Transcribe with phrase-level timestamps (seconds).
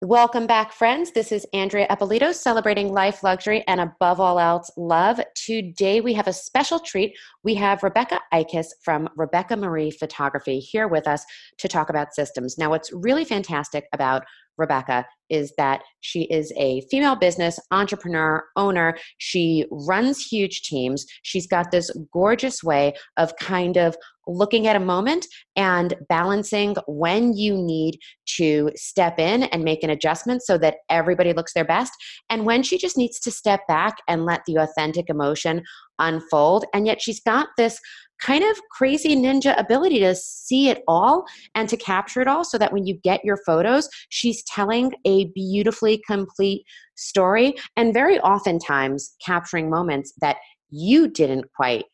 [0.00, 1.10] Welcome back, friends.
[1.10, 5.20] This is Andrea Eppolito celebrating life, luxury, and above all else, love.
[5.34, 7.16] Today we have a special treat.
[7.42, 11.24] We have Rebecca Ickes from Rebecca Marie Photography here with us
[11.56, 12.56] to talk about systems.
[12.56, 14.22] Now, what's really fantastic about
[14.56, 18.96] Rebecca is that she is a female business entrepreneur, owner.
[19.18, 21.06] She runs huge teams.
[21.22, 23.96] She's got this gorgeous way of kind of
[24.28, 25.26] looking at a moment
[25.56, 27.98] and balancing when you need
[28.36, 31.92] to step in and make an adjustment so that everybody looks their best,
[32.30, 35.62] and when she just needs to step back and let the authentic emotion
[35.98, 36.64] unfold.
[36.72, 37.80] And yet she's got this
[38.20, 42.58] kind of crazy ninja ability to see it all and to capture it all so
[42.58, 46.64] that when you get your photos, she's telling a beautifully complete
[46.96, 50.36] story and very oftentimes capturing moments that
[50.70, 51.84] you didn't quite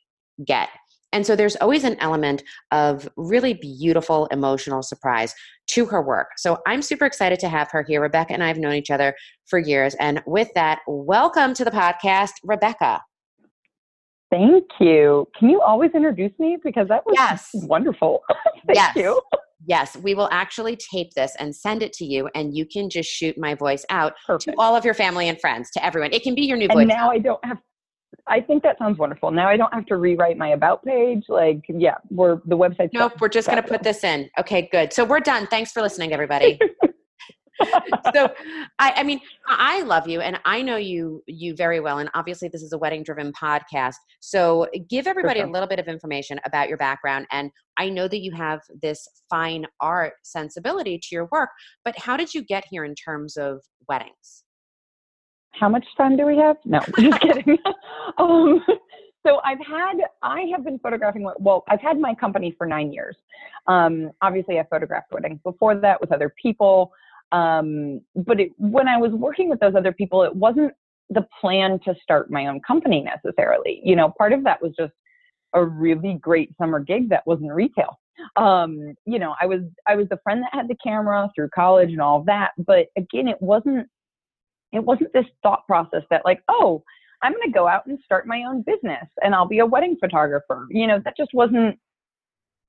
[0.47, 0.69] get.
[1.15, 2.43] And so there's always an element
[2.73, 5.33] of really beautiful emotional surprise
[5.69, 6.31] to her work.
[6.37, 8.03] So I'm super excited to have her here.
[8.03, 9.15] Rebecca and I have known each other
[9.47, 9.95] for years.
[10.01, 13.01] And with that, welcome to the podcast, Rebecca.
[14.31, 15.29] Thank you.
[15.39, 16.59] Can you always introduce me?
[16.63, 17.49] Because that was yes.
[17.55, 18.23] wonderful.
[18.67, 18.97] Thank yes.
[18.97, 19.23] you.
[19.67, 23.09] Yes, we will actually tape this and send it to you, and you can just
[23.09, 24.57] shoot my voice out Perfect.
[24.57, 26.13] to all of your family and friends, to everyone.
[26.13, 26.87] It can be your new and voice.
[26.87, 27.59] now I don't have.
[28.27, 29.31] I think that sounds wonderful.
[29.31, 31.25] Now I don't have to rewrite my about page.
[31.29, 32.91] Like, yeah, we're the website.
[32.93, 34.31] Nope, we're just going to put this in.
[34.39, 34.93] Okay, good.
[34.93, 35.47] So we're done.
[35.47, 36.59] Thanks for listening, everybody.
[38.15, 38.33] so
[38.79, 42.49] I, I mean i love you and i know you you very well and obviously
[42.49, 45.49] this is a wedding driven podcast so give everybody sure.
[45.49, 49.07] a little bit of information about your background and i know that you have this
[49.31, 51.51] fine art sensibility to your work
[51.85, 54.44] but how did you get here in terms of weddings
[55.59, 57.59] how much time do we have no just kidding
[58.19, 58.63] um,
[59.27, 63.17] so I've had, I have been photographing, well, I've had my company for nine years.
[63.67, 66.93] Um, obviously, I photographed weddings before that with other people.
[67.33, 70.73] Um, but it, when I was working with those other people, it wasn't
[71.09, 73.81] the plan to start my own company necessarily.
[73.83, 74.93] You know, part of that was just
[75.55, 77.99] a really great summer gig that wasn't retail.
[78.37, 81.91] Um, you know, I was I was the friend that had the camera through college
[81.91, 83.89] and all of that, but again, it wasn't
[84.75, 86.83] it wasn't this thought process that like, oh,
[87.23, 89.97] I'm going to go out and start my own business and I'll be a wedding
[89.99, 90.67] photographer.
[90.71, 91.79] You know, that just wasn't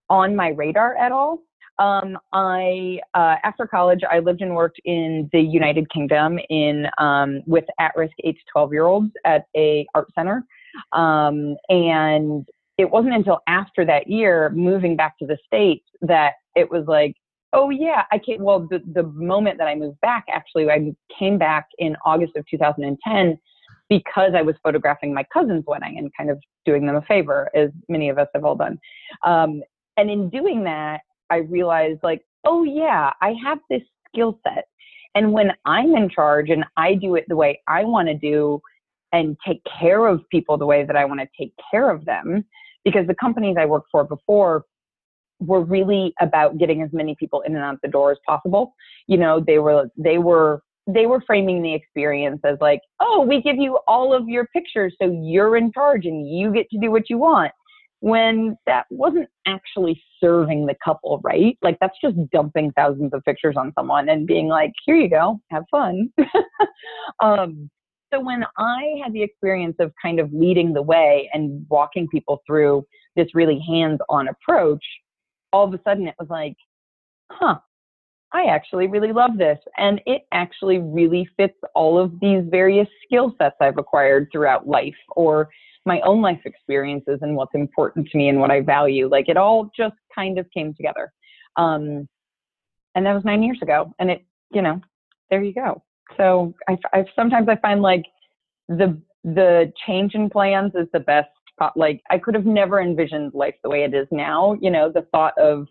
[0.10, 1.40] on my radar at all.
[1.78, 7.42] Um, I uh, after college, I lived and worked in the United Kingdom in um,
[7.46, 10.46] with at-risk eight to twelve year olds at a art center,
[10.94, 16.70] um, and it wasn't until after that year, moving back to the states, that it
[16.70, 17.16] was like,
[17.56, 18.44] oh yeah, I came.
[18.44, 22.46] Well, the the moment that I moved back, actually, I came back in August of
[22.48, 23.40] 2010
[23.90, 27.70] because I was photographing my cousin's wedding and kind of doing them a favor, as
[27.88, 28.80] many of us have all done.
[29.24, 29.64] Um,
[29.98, 34.66] and in doing that, I realized like, oh yeah, I have this skill set.
[35.14, 38.60] And when I'm in charge and I do it the way I want to do
[39.14, 42.44] and take care of people the way that I want to take care of them,
[42.84, 44.66] because the companies I worked for before
[45.40, 48.74] were really about getting as many people in and out the door as possible.
[49.08, 53.42] You know, they were they were they were framing the experience as like, oh, we
[53.42, 56.92] give you all of your pictures so you're in charge and you get to do
[56.92, 57.52] what you want
[58.02, 61.58] when that wasn't actually serving the couple right.
[61.64, 65.40] Like that's just dumping thousands of pictures on someone and being like, here you go,
[65.50, 66.12] have fun.
[67.24, 67.70] um,
[68.14, 72.42] so when I had the experience of kind of leading the way and walking people
[72.46, 72.86] through
[73.16, 74.84] this really hands-on approach,
[75.56, 76.58] all of a sudden it was like,
[77.32, 77.58] huh,
[78.34, 79.58] I actually really love this.
[79.78, 84.96] And it actually really fits all of these various skill sets I've acquired throughout life
[85.16, 85.48] or
[85.86, 89.08] my own life experiences and what's important to me and what I value.
[89.08, 91.14] Like it all just kind of came together.
[91.56, 92.10] Um,
[92.96, 93.94] and that was nine years ago.
[94.00, 94.82] And it, you know,
[95.30, 95.82] there you go.
[96.18, 98.04] So I, I sometimes I find like
[98.68, 101.30] the the change in plans is the best.
[101.76, 104.58] Like I could have never envisioned life the way it is now.
[104.60, 105.68] You know, the thought of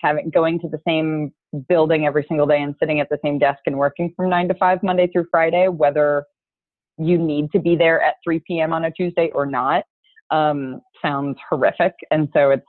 [0.00, 1.32] having going to the same
[1.68, 4.54] building every single day and sitting at the same desk and working from nine to
[4.54, 6.24] five Monday through Friday, whether
[6.98, 8.72] you need to be there at 3 p.m.
[8.72, 9.84] on a Tuesday or not
[10.30, 11.94] um, sounds horrific.
[12.10, 12.66] And so it's,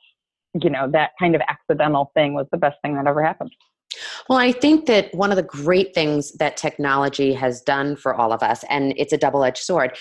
[0.62, 3.52] you know, that kind of accidental thing was the best thing that ever happened.
[4.30, 8.34] Well, I think that one of the great things that technology has done for all
[8.34, 9.98] of us, and it's a double edged sword,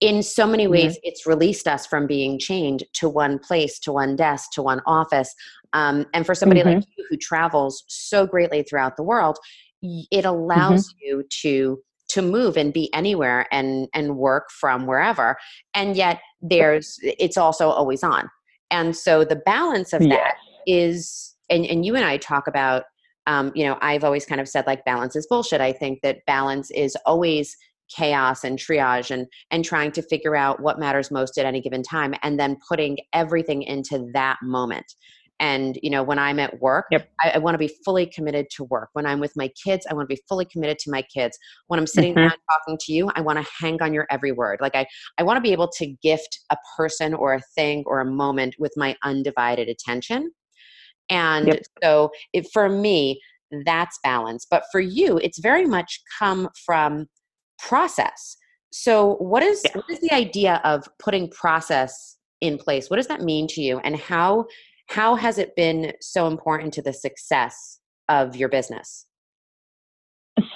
[0.00, 0.72] in so many mm-hmm.
[0.72, 1.08] ways, mm-hmm.
[1.08, 5.34] it's released us from being chained to one place, to one desk, to one office.
[5.72, 6.76] Um, and for somebody mm-hmm.
[6.76, 9.38] like you who travels so greatly throughout the world,
[9.82, 10.98] it allows mm-hmm.
[11.00, 15.36] you to to move and be anywhere and and work from wherever
[15.74, 18.28] and yet there's it's also always on
[18.72, 20.34] and so the balance of that
[20.66, 22.82] is, and, and you and i talk about
[23.26, 25.60] um, you know, I've always kind of said like balance is bullshit.
[25.60, 27.56] I think that balance is always
[27.94, 31.82] chaos and triage and and trying to figure out what matters most at any given
[31.82, 34.94] time and then putting everything into that moment
[35.40, 37.10] and you know when i'm at work yep.
[37.20, 39.94] i, I want to be fully committed to work when i'm with my kids i
[39.94, 42.28] want to be fully committed to my kids when i'm sitting mm-hmm.
[42.28, 44.86] down talking to you i want to hang on your every word like i
[45.18, 48.54] i want to be able to gift a person or a thing or a moment
[48.58, 50.30] with my undivided attention
[51.08, 51.62] and yep.
[51.82, 53.20] so it, for me
[53.64, 57.06] that's balance but for you it's very much come from
[57.66, 58.36] process
[58.72, 59.72] so what is yeah.
[59.74, 63.78] what is the idea of putting process in place what does that mean to you
[63.80, 64.46] and how
[64.90, 67.78] how has it been so important to the success
[68.08, 69.06] of your business?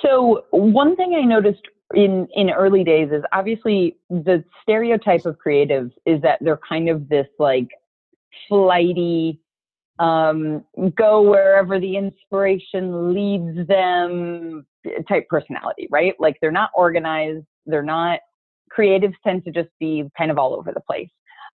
[0.03, 1.63] So, one thing I noticed
[1.95, 7.09] in in early days is obviously the stereotype of creatives is that they're kind of
[7.09, 7.69] this like
[8.49, 9.41] flighty
[9.99, 10.65] um,
[10.97, 14.67] go wherever the inspiration leads them
[15.09, 16.15] type personality, right?
[16.19, 18.21] Like they're not organized, they're not
[18.77, 21.11] creatives tend to just be kind of all over the place.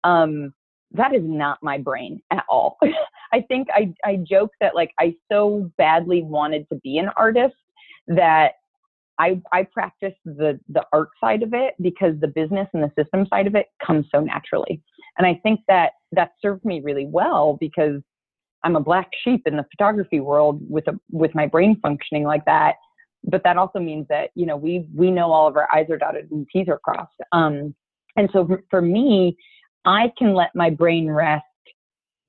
[0.04, 0.54] Um,
[0.92, 2.78] that is not my brain at all.
[3.32, 7.56] I think I, I joke that like I so badly wanted to be an artist
[8.06, 8.52] that
[9.18, 13.26] I, I practice the, the art side of it because the business and the system
[13.26, 14.80] side of it comes so naturally.
[15.18, 18.00] And I think that that served me really well because
[18.64, 22.44] I'm a black sheep in the photography world with a, with my brain functioning like
[22.46, 22.76] that.
[23.24, 25.98] But that also means that, you know, we, we know all of our I's are
[25.98, 27.12] dotted and T's are crossed.
[27.32, 27.74] Um,
[28.16, 29.36] and so for, me,
[29.84, 31.44] I can let my brain rest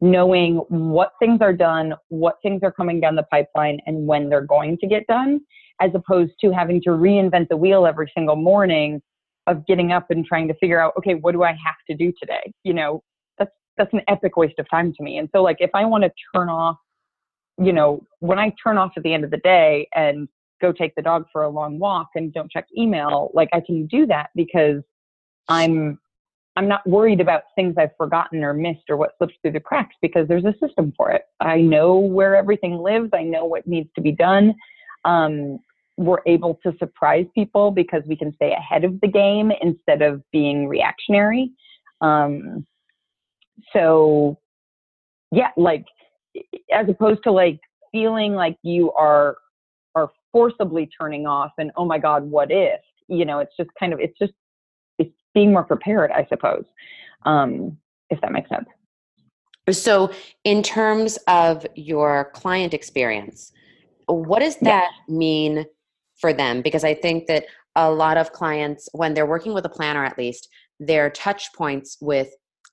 [0.02, 4.42] knowing what things are done, what things are coming down the pipeline, and when they're
[4.42, 5.42] going to get done,
[5.82, 9.02] as opposed to having to reinvent the wheel every single morning
[9.48, 12.14] of getting up and trying to figure out, okay, what do I have to do
[12.20, 12.52] today?
[12.64, 13.04] You know,
[13.80, 15.18] that's an epic waste of time to me.
[15.18, 16.78] And so like if I want to turn off,
[17.58, 20.28] you know, when I turn off at the end of the day and
[20.62, 23.88] go take the dog for a long walk and don't check email, like I can
[23.88, 24.84] do that because
[25.48, 25.98] I'm
[26.56, 29.96] I'm not worried about things I've forgotten or missed or what slips through the cracks
[30.02, 31.24] because there's a system for it.
[31.40, 33.10] I know where everything lives.
[33.14, 34.54] I know what needs to be done.
[35.06, 35.60] Um,
[35.96, 40.22] we're able to surprise people because we can stay ahead of the game instead of
[40.32, 41.52] being reactionary.
[42.02, 42.66] Um,
[43.74, 44.38] so,
[45.32, 45.86] yeah, like
[46.72, 47.60] as opposed to like
[47.92, 49.38] feeling like you are
[49.96, 52.82] are forcibly turning off and oh my god, what if?
[53.08, 54.34] You know, it's just kind of it's just
[54.98, 56.66] it's being more prepared, I suppose,
[57.26, 57.78] um,
[58.10, 58.68] if that makes sense.
[59.72, 60.12] So,
[60.44, 63.52] in terms of your client experience,
[64.08, 65.16] what does that yeah.
[65.16, 65.66] mean
[66.18, 66.62] for them?
[66.62, 67.46] Because I think that
[67.76, 71.98] a lot of clients, when they're working with a planner at least, their touch points
[72.02, 72.30] with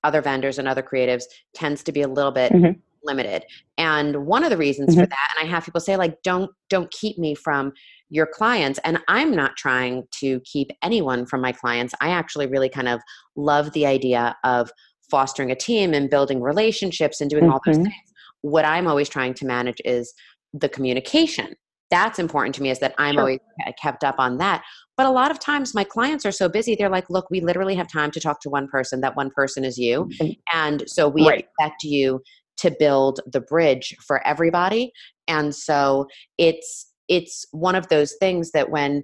[0.06, 1.24] other vendors and other creatives
[1.54, 2.78] tends to be a little bit mm-hmm.
[3.02, 3.44] limited.
[3.76, 5.00] And one of the reasons mm-hmm.
[5.00, 7.72] for that, and I have people say, like, don't don't keep me from
[8.08, 8.78] your clients.
[8.84, 11.92] And I'm not trying to keep anyone from my clients.
[12.00, 13.00] I actually really kind of
[13.34, 14.70] love the idea of
[15.10, 17.52] fostering a team and building relationships and doing mm-hmm.
[17.52, 17.84] all those mm-hmm.
[17.84, 18.12] things.
[18.42, 20.14] What I'm always trying to manage is
[20.52, 21.54] the communication.
[21.90, 23.20] That's important to me is that I'm sure.
[23.20, 23.40] always
[23.80, 24.64] kept up on that.
[24.96, 27.74] But a lot of times my clients are so busy, they're like, look, we literally
[27.74, 29.00] have time to talk to one person.
[29.02, 30.08] That one person is you.
[30.20, 30.32] Mm-hmm.
[30.52, 31.40] And so we right.
[31.40, 32.22] expect you
[32.58, 34.92] to build the bridge for everybody.
[35.28, 36.06] And so
[36.38, 39.02] it's it's one of those things that when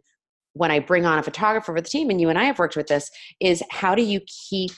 [0.55, 2.77] when I bring on a photographer for the team, and you and I have worked
[2.77, 4.73] with this, is how do you keep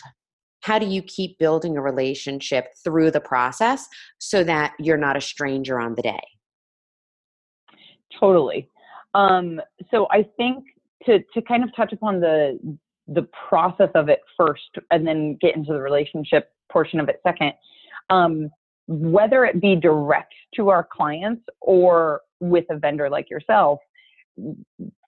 [0.63, 3.87] how do you keep building a relationship through the process
[4.19, 6.23] so that you're not a stranger on the day?
[8.19, 8.71] Totally.
[9.13, 10.65] Um, so I think
[11.07, 12.59] to to kind of touch upon the
[13.07, 17.53] the process of it first, and then get into the relationship portion of it second.
[18.11, 18.51] Um,
[18.87, 23.79] whether it be direct to our clients or with a vendor like yourself,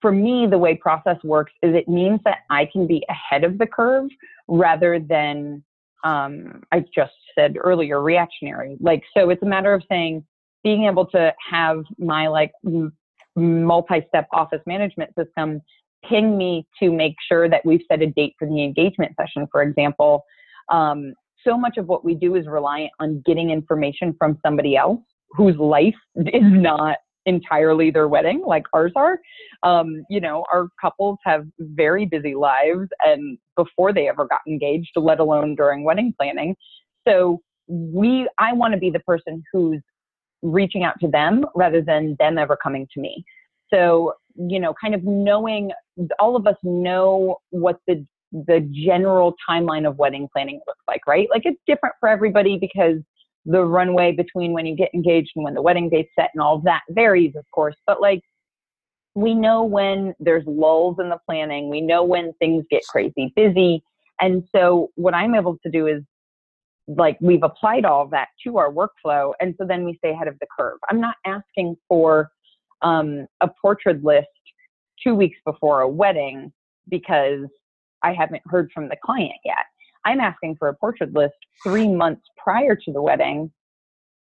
[0.01, 3.59] for me, the way process works is it means that I can be ahead of
[3.59, 4.09] the curve
[4.49, 5.63] rather than,
[6.05, 8.77] um, I just said earlier, reactionary.
[8.81, 10.25] Like, so it's a matter of saying,
[10.63, 12.53] being able to have my like
[13.35, 15.61] multi-step office management system
[16.09, 19.63] ping me to make sure that we've set a date for the engagement session, for
[19.63, 20.25] example.
[20.71, 21.15] Um,
[21.47, 25.01] so much of what we do is reliant on getting information from somebody else
[25.31, 29.19] whose life is not entirely their wedding like ours are.
[29.63, 34.93] Um, you know, our couples have very busy lives and before they ever got engaged,
[34.97, 36.55] let alone during wedding planning.
[37.07, 39.81] So we, I want to be the person who's
[40.43, 43.25] reaching out to them rather than them ever coming to me.
[43.73, 45.73] So, you know, kind of knowing,
[46.19, 51.29] all of us know what the the general timeline of wedding planning looks like, right?
[51.31, 52.99] Like it's different for everybody because
[53.47, 56.59] the runway between when you get engaged and when the wedding date's set and all
[56.65, 57.77] that varies, of course.
[57.87, 58.21] But like,
[59.15, 61.71] we know when there's lulls in the planning.
[61.71, 63.83] We know when things get crazy busy.
[64.21, 66.03] And so what I'm able to do is
[66.89, 69.33] like we've applied all that to our workflow.
[69.41, 70.79] And so then we stay ahead of the curve.
[70.91, 72.31] I'm not asking for
[72.87, 74.29] um, a portrait list
[75.03, 76.53] two weeks before a wedding
[76.89, 77.47] because
[78.03, 79.67] I haven't heard from the client yet.
[80.05, 83.51] I'm asking for a portrait list three months prior to the wedding.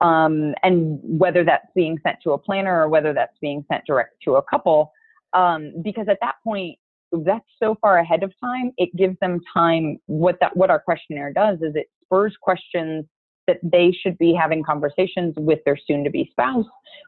[0.01, 4.15] Um, and whether that's being sent to a planner or whether that's being sent direct
[4.25, 4.91] to a couple,
[5.33, 6.77] um, because at that point,
[7.25, 9.97] that's so far ahead of time, it gives them time.
[10.07, 13.05] What that what our questionnaire does is it spurs questions
[13.47, 16.65] that they should be having conversations with their soon to be spouse,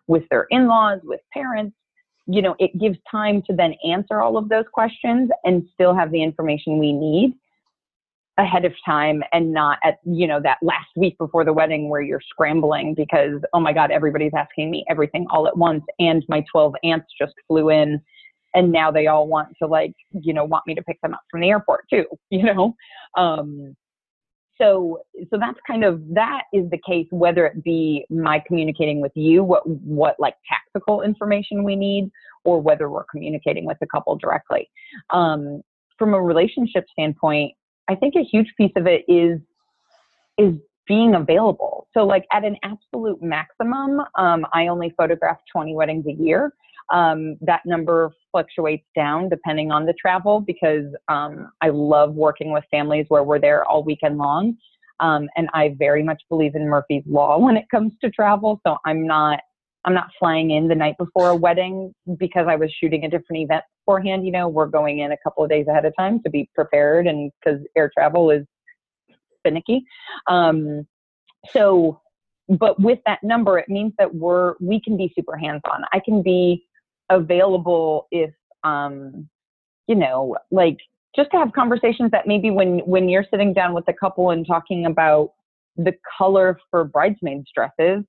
[0.08, 1.76] with their in laws, with parents.
[2.26, 6.12] You know, it gives time to then answer all of those questions and still have
[6.12, 7.34] the information we need
[8.38, 12.02] ahead of time and not at you know that last week before the wedding where
[12.02, 16.44] you're scrambling because oh my god everybody's asking me everything all at once and my
[16.52, 18.02] 12 aunts just flew in
[18.56, 21.22] and now they all want to like you know want me to pick them up
[21.30, 22.74] from the airport too you know
[23.18, 23.76] um
[24.58, 29.12] so so that's kind of that is the case whether it be my communicating with
[29.16, 32.12] you what what like tactical information we need
[32.44, 34.70] or whether we're communicating with the couple directly.
[35.10, 35.62] Um,
[35.98, 37.54] from a relationship standpoint
[37.88, 39.40] i think a huge piece of it is
[40.38, 40.56] is
[40.86, 41.88] being available.
[41.94, 46.54] So like at an absolute maximum um, i only photograph 20 weddings a year
[46.92, 52.64] um, that number fluctuates down depending on the travel because um, I love working with
[52.72, 54.58] families where we're there all weekend long.
[55.00, 58.60] Um, and I very much believe in Murphy's Law when it comes to travel.
[58.66, 59.40] So I'm not
[59.86, 63.44] I'm not flying in the night before a wedding because I was shooting a different
[63.44, 64.26] event beforehand.
[64.26, 67.06] You know, we're going in a couple of days ahead of time to be prepared,
[67.06, 68.46] and because air travel is
[69.44, 69.84] finicky.
[70.28, 70.88] Um,
[71.50, 72.00] so,
[72.48, 75.84] but with that number, it means that we're we can be super hands on.
[75.92, 76.64] I can be
[77.10, 78.32] available if
[78.64, 79.28] um
[79.88, 80.78] you know like
[81.16, 84.48] just to have conversations that maybe when when you're sitting down with a couple and
[84.48, 85.34] talking about
[85.76, 88.04] the color for bridesmaids dresses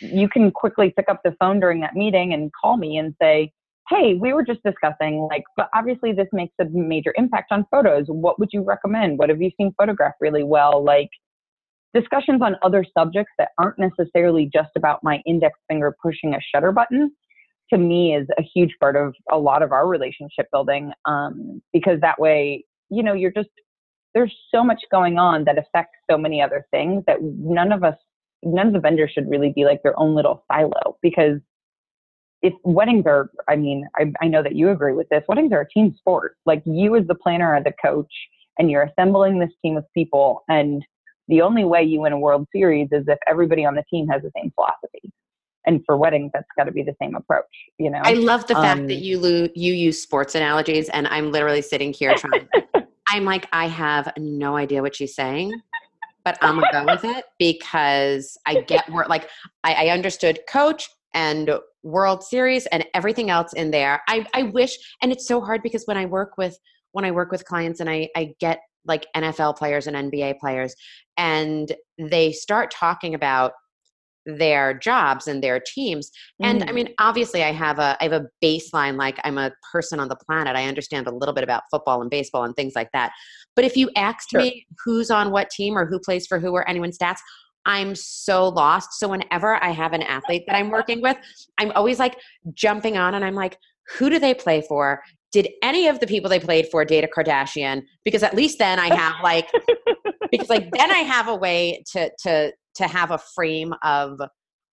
[0.00, 3.52] you can quickly pick up the phone during that meeting and call me and say
[3.88, 8.06] hey we were just discussing like but obviously this makes a major impact on photos.
[8.08, 9.18] What would you recommend?
[9.18, 10.84] What have you seen photographed really well?
[10.84, 11.10] Like
[11.94, 16.72] discussions on other subjects that aren't necessarily just about my index finger pushing a shutter
[16.72, 17.12] button
[17.70, 22.00] to me is a huge part of a lot of our relationship building um, because
[22.00, 23.48] that way you know you're just
[24.14, 27.96] there's so much going on that affects so many other things that none of us
[28.42, 31.40] none of the vendors should really be like their own little silo because
[32.42, 35.60] if weddings are i mean I, I know that you agree with this weddings are
[35.60, 36.36] a team sport.
[36.44, 38.12] Like you as the planner are the coach
[38.58, 40.84] and you're assembling this team of people and
[41.28, 44.22] the only way you win a world series is if everybody on the team has
[44.22, 45.12] the same philosophy
[45.66, 47.44] and for weddings that's got to be the same approach
[47.78, 48.00] you know?
[48.04, 51.30] I love the um, fact that um, you lo- you use sports analogies and i'm
[51.32, 52.48] literally sitting here trying
[53.08, 55.60] i'm like i have no idea what she's saying
[56.24, 59.28] but i'm gonna go with it because i get where like
[59.64, 64.02] I, I understood coach and world series and everything else in there.
[64.08, 66.58] I i wish and it's so hard because when i work with
[66.92, 70.74] when i work with clients and i i get like nfl players and nba players
[71.16, 73.52] and they start talking about
[74.26, 76.10] their jobs and their teams
[76.42, 76.68] and mm.
[76.68, 80.08] i mean obviously i have a i have a baseline like i'm a person on
[80.08, 83.12] the planet i understand a little bit about football and baseball and things like that
[83.56, 84.40] but if you asked sure.
[84.40, 87.18] me who's on what team or who plays for who or anyone's stats
[87.66, 91.16] i'm so lost so whenever i have an athlete that i'm working with
[91.58, 92.16] i'm always like
[92.54, 93.58] jumping on and i'm like
[93.98, 95.02] who do they play for
[95.32, 98.78] did any of the people they played for date a kardashian because at least then
[98.78, 99.50] i have like
[100.30, 104.20] because like then i have a way to to to have a frame of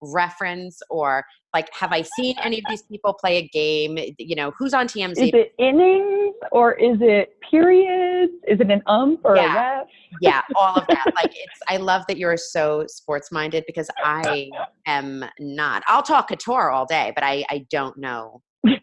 [0.01, 3.97] reference or like have i seen any of these people play a game?
[4.17, 8.31] You know who's on tmz is it innings or is it periods?
[8.47, 9.51] Is it an ump or yeah.
[9.51, 9.87] a ref?
[10.21, 11.05] Yeah all of that.
[11.15, 14.49] Like it's i love that you're so sports minded because i
[14.85, 15.83] am not.
[15.87, 18.79] I'll talk couture all day but i i don't know that.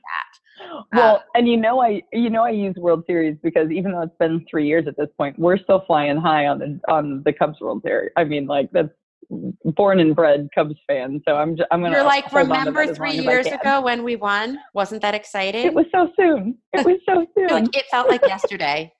[0.93, 4.03] Well, uh, and you know I you know I use World Series because even though
[4.03, 7.33] it's been three years at this point, we're still flying high on the on the
[7.33, 8.11] Cubs World Series.
[8.17, 8.89] I mean, like that's
[9.31, 11.97] born and bred Cubs fan, so I'm just, I'm gonna.
[11.97, 14.59] You're like, remember three years ago when we won?
[14.75, 15.65] Wasn't that exciting?
[15.67, 16.59] It was so soon.
[16.73, 17.49] It was so soon.
[17.49, 18.93] like, it felt like yesterday.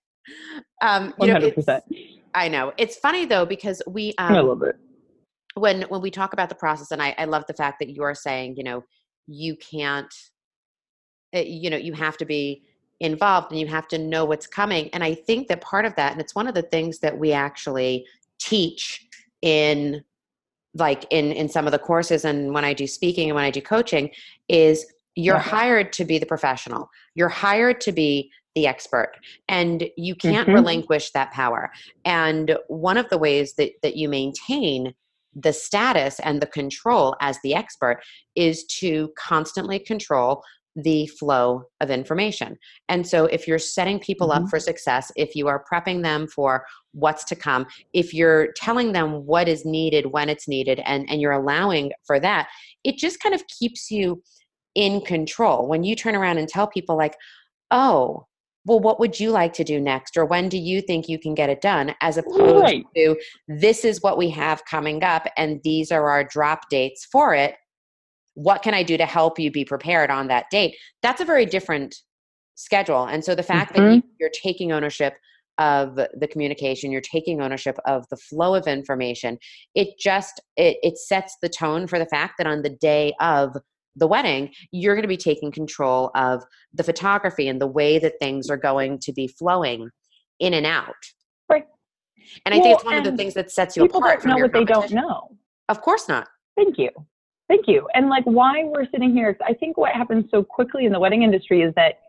[0.83, 1.85] Um, One hundred percent.
[2.35, 4.15] I know it's funny though because we.
[4.19, 4.77] Um, I love it.
[5.55, 8.15] When when we talk about the process, and I, I love the fact that you're
[8.15, 8.85] saying, you know,
[9.27, 10.13] you can't,
[11.33, 12.63] eh, you know, you have to be
[13.01, 14.89] involved and you have to know what's coming.
[14.91, 17.33] And I think that part of that, and it's one of the things that we
[17.33, 18.07] actually
[18.39, 19.07] teach
[19.43, 20.03] in
[20.79, 23.51] like in in some of the courses and when I do speaking and when I
[23.51, 24.11] do coaching
[24.49, 25.43] is you're yeah.
[25.43, 26.91] hired to be the professional.
[27.15, 29.13] You're hired to be the expert
[29.49, 30.57] and you can't mm-hmm.
[30.57, 31.71] relinquish that power.
[32.05, 34.95] And one of the ways that that you maintain
[35.35, 38.03] the status and the control as the expert
[38.35, 40.43] is to constantly control
[40.77, 42.57] the flow of information.
[42.89, 44.45] And so, if you're setting people mm-hmm.
[44.45, 48.93] up for success, if you are prepping them for what's to come, if you're telling
[48.93, 52.49] them what is needed when it's needed, and, and you're allowing for that,
[52.85, 54.23] it just kind of keeps you
[54.75, 55.67] in control.
[55.67, 57.17] When you turn around and tell people, like,
[57.71, 58.27] oh,
[58.67, 60.17] well, what would you like to do next?
[60.17, 61.95] Or when do you think you can get it done?
[62.03, 62.85] As opposed right.
[62.97, 63.17] to,
[63.49, 67.55] this is what we have coming up, and these are our drop dates for it
[68.37, 70.77] what can I do to help you be prepared on that date?
[71.03, 71.97] That's a very different
[72.55, 73.05] schedule.
[73.05, 73.97] And so the fact mm-hmm.
[73.97, 75.15] that you're taking ownership
[75.59, 79.39] of the communication you're taking ownership of the flow of information
[79.75, 83.57] it just it, it sets the tone for the fact that on the day of
[83.95, 88.13] the wedding you're going to be taking control of the photography and the way that
[88.21, 89.89] things are going to be flowing
[90.41, 90.93] in and out
[91.49, 91.65] right
[92.45, 94.37] and i well, think it's one of the things that sets you people apart don't
[94.37, 95.31] know what they don't know
[95.71, 96.91] of course not thank you
[97.49, 97.89] Thank you.
[97.95, 101.23] And like why we're sitting here, I think what happens so quickly in the wedding
[101.23, 102.01] industry is that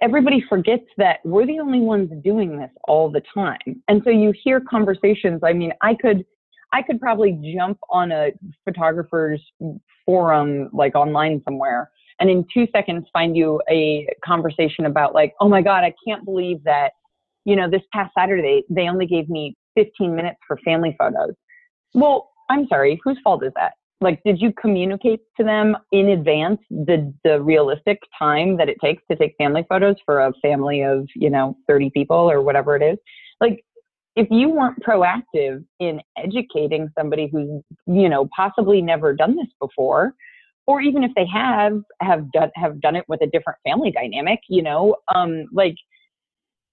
[0.00, 3.82] everybody forgets that we're the only ones doing this all the time.
[3.88, 5.40] And so you hear conversations.
[5.42, 6.24] I mean, I could
[6.74, 8.30] I could probably jump on a
[8.64, 9.42] photographer's
[10.06, 15.48] forum like online somewhere and in 2 seconds find you a conversation about like, "Oh
[15.48, 16.92] my god, I can't believe that
[17.44, 21.34] you know, this past Saturday they only gave me 15 minutes for family photos."
[21.94, 23.72] Well, I'm sorry, whose fault is that?
[24.02, 29.02] Like did you communicate to them in advance the the realistic time that it takes
[29.10, 32.82] to take family photos for a family of you know 30 people or whatever it
[32.82, 32.98] is?
[33.40, 33.64] Like
[34.16, 40.14] if you weren't proactive in educating somebody who's you know possibly never done this before
[40.66, 44.40] or even if they have have done have done it with a different family dynamic
[44.48, 45.74] you know um like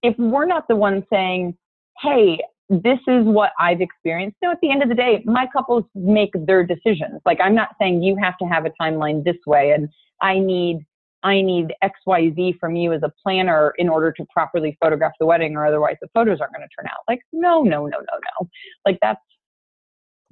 [0.03, 1.55] if we're not the ones saying
[2.01, 4.37] hey this is what I've experienced.
[4.43, 7.19] So at the end of the day, my couples make their decisions.
[7.25, 9.89] Like I'm not saying you have to have a timeline this way and
[10.21, 10.85] I need
[11.21, 15.57] I need XYZ from you as a planner in order to properly photograph the wedding
[15.57, 16.99] or otherwise the photos aren't going to turn out.
[17.07, 18.49] Like no, no, no, no, no.
[18.85, 19.21] Like that's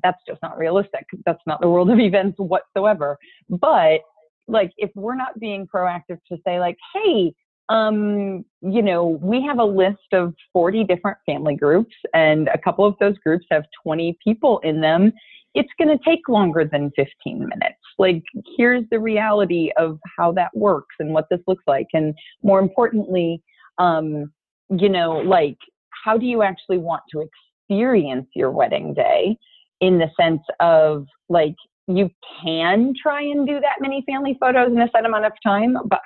[0.04, 1.06] that's just not realistic.
[1.26, 3.18] That's not the world of events whatsoever.
[3.50, 4.02] But
[4.48, 7.34] like if we're not being proactive to say like, "Hey,
[7.70, 12.86] um, you know, we have a list of 40 different family groups, and a couple
[12.86, 15.12] of those groups have 20 people in them.
[15.54, 17.80] It's going to take longer than 15 minutes.
[17.98, 18.24] Like,
[18.58, 21.88] here's the reality of how that works and what this looks like.
[21.94, 23.42] And more importantly,
[23.80, 24.32] um,
[24.70, 25.58] you know, like,
[26.06, 27.28] how do you actually want to
[27.70, 29.38] experience your wedding day
[29.82, 31.56] in the sense of like
[31.88, 32.10] you
[32.44, 36.02] can try and do that many family photos in a set amount of time, but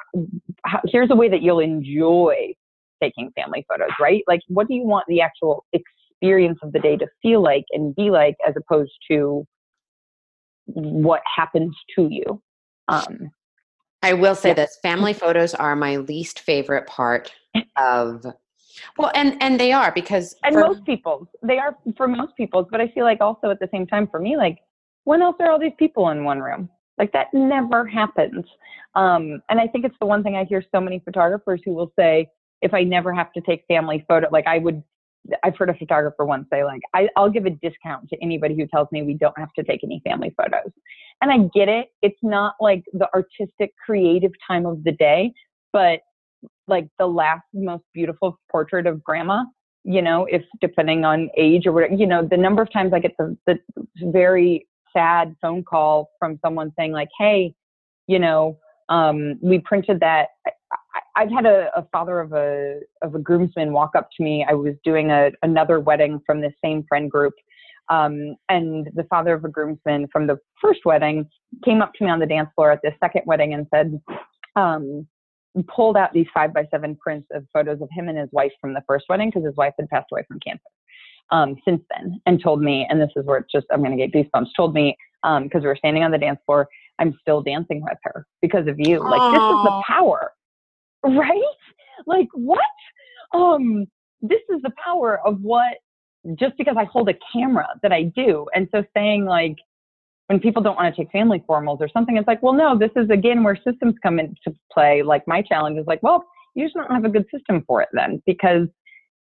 [0.86, 2.54] here's a way that you'll enjoy
[3.02, 4.24] taking family photos, right?
[4.28, 7.96] Like, what do you want the actual experience of the day to feel like and
[7.96, 9.46] be like, as opposed to
[10.66, 12.42] what happens to you?
[12.88, 13.32] Um,
[14.04, 14.56] I will say yeah.
[14.56, 17.32] this: family photos are my least favorite part
[17.76, 18.26] of.
[18.98, 22.68] Well, and and they are because and for, most people they are for most people.
[22.70, 24.60] but I feel like also at the same time for me, like
[25.04, 26.70] when else are all these people in one room?
[26.98, 28.46] Like that never happens.
[28.96, 31.92] Um, and I think it's the one thing I hear so many photographers who will
[31.98, 32.28] say,
[32.62, 34.84] if I never have to take family photo, like I would,
[35.44, 38.68] I've heard a photographer once say, like, I, I'll give a discount to anybody who
[38.68, 40.72] tells me we don't have to take any family photos.
[41.22, 41.88] And I get it.
[42.02, 45.34] It's not like the artistic, creative time of the day,
[45.74, 46.02] but
[46.68, 49.44] like the last most beautiful portrait of grandma
[49.84, 53.00] you know, if depending on age or whatever, you know, the number of times I
[53.00, 53.58] get the, the
[54.00, 57.54] very sad phone call from someone saying like, "Hey,
[58.08, 58.58] you know,
[58.90, 60.30] um, we printed that."
[61.16, 64.46] I, have had a, a, father of a of a groomsman walk up to me.
[64.48, 67.34] I was doing a, another wedding from the same friend group,
[67.90, 71.30] um, and the father of a groomsman from the first wedding
[71.64, 74.00] came up to me on the dance floor at the second wedding and said,
[74.56, 75.06] um,
[75.68, 78.74] pulled out these five by seven prints of photos of him and his wife from
[78.74, 80.64] the first wedding because his wife had passed away from cancer
[81.30, 84.08] um, since then and told me, and this is where it's just, I'm going to
[84.08, 86.68] get goosebumps, told me, because um, we were standing on the dance floor,
[87.00, 89.00] I'm still dancing with her because of you.
[89.00, 89.32] Like, Aww.
[89.34, 90.34] this is the power,
[91.04, 91.42] right?
[92.06, 92.60] Like, what?
[93.34, 93.86] Um,
[94.22, 95.78] this is the power of what,
[96.36, 98.48] just because I hold a camera that I do.
[98.54, 99.56] And so saying, like,
[100.28, 102.92] when people don't want to take family formals or something, it's like, well, no, this
[102.96, 105.02] is again where systems come into play.
[105.02, 107.90] Like, my challenge is like, well, you just don't have a good system for it
[107.94, 108.68] then because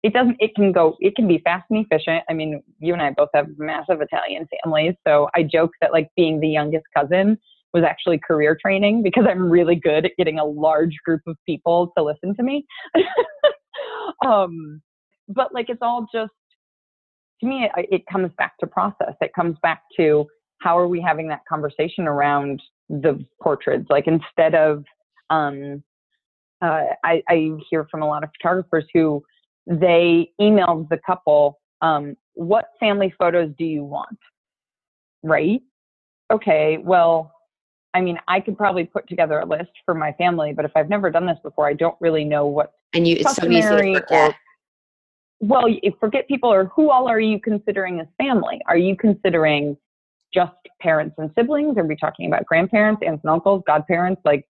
[0.03, 2.25] it doesn't it can go it can be fast and efficient.
[2.29, 6.09] I mean you and i both have massive italian families so i joke that like
[6.17, 7.39] being the youngest cousin
[7.73, 11.93] was actually career training because i'm really good at getting a large group of people
[11.97, 12.65] to listen to me.
[14.27, 14.83] Um
[15.29, 16.33] but like it's all just
[17.41, 19.15] to me it, it comes back to process.
[19.23, 20.27] It comes back to
[20.59, 22.61] how are we having that conversation around
[22.91, 23.87] the portraits?
[23.89, 24.85] Like instead of
[25.31, 25.83] um
[26.63, 29.23] uh, I, I hear from a lot of photographers who
[29.66, 34.18] they emailed the couple, um, what family photos do you want?
[35.23, 35.61] Right?
[36.33, 37.35] Okay, well,
[37.92, 40.88] I mean, I could probably put together a list for my family, but if I've
[40.88, 42.73] never done this before, I don't really know what.
[42.94, 44.31] And you, it's so easy to forget.
[44.31, 44.35] Or,
[45.40, 48.61] well, you forget people, or who all are you considering as family?
[48.66, 49.77] Are you considering
[50.33, 51.77] just parents and siblings?
[51.77, 54.23] Are we talking about grandparents, aunts and uncles, godparents?
[54.25, 54.46] Like,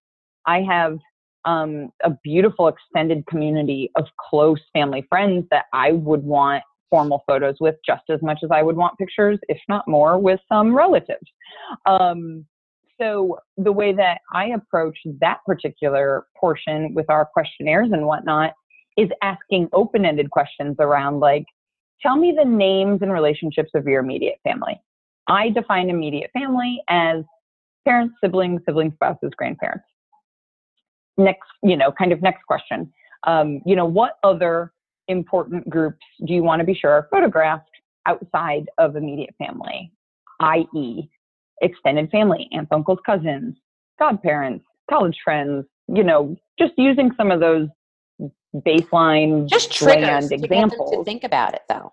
[0.46, 0.98] I have
[1.44, 7.56] um, a beautiful extended community of close family friends that I would want formal photos
[7.60, 11.26] with just as much as I would want pictures, if not more, with some relatives.
[11.86, 12.44] Um,
[13.00, 18.52] so the way that I approach that particular portion with our questionnaires and whatnot
[18.98, 21.44] is asking open-ended questions around like,
[22.02, 24.78] tell me the names and relationships of your immediate family.
[25.28, 27.22] I define immediate family as
[27.86, 29.84] parents, siblings, siblings, spouses, grandparents
[31.16, 32.92] next, you know, kind of next question.
[33.26, 34.72] Um, you know, what other
[35.08, 37.70] important groups do you want to be sure are photographed
[38.06, 39.92] outside of immediate family,
[40.40, 41.08] i.e.,
[41.60, 43.54] extended family, aunts, uncles, cousins,
[43.98, 47.68] godparents, college friends, you know, just using some of those
[48.54, 50.90] baseline just triggers examples.
[50.90, 51.92] to think about it though.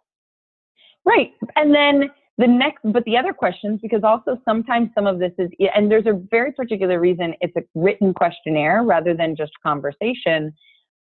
[1.06, 1.32] Right.
[1.56, 5.50] And then the next but the other questions because also sometimes some of this is
[5.76, 10.54] and there's a very particular reason it's a written questionnaire rather than just conversation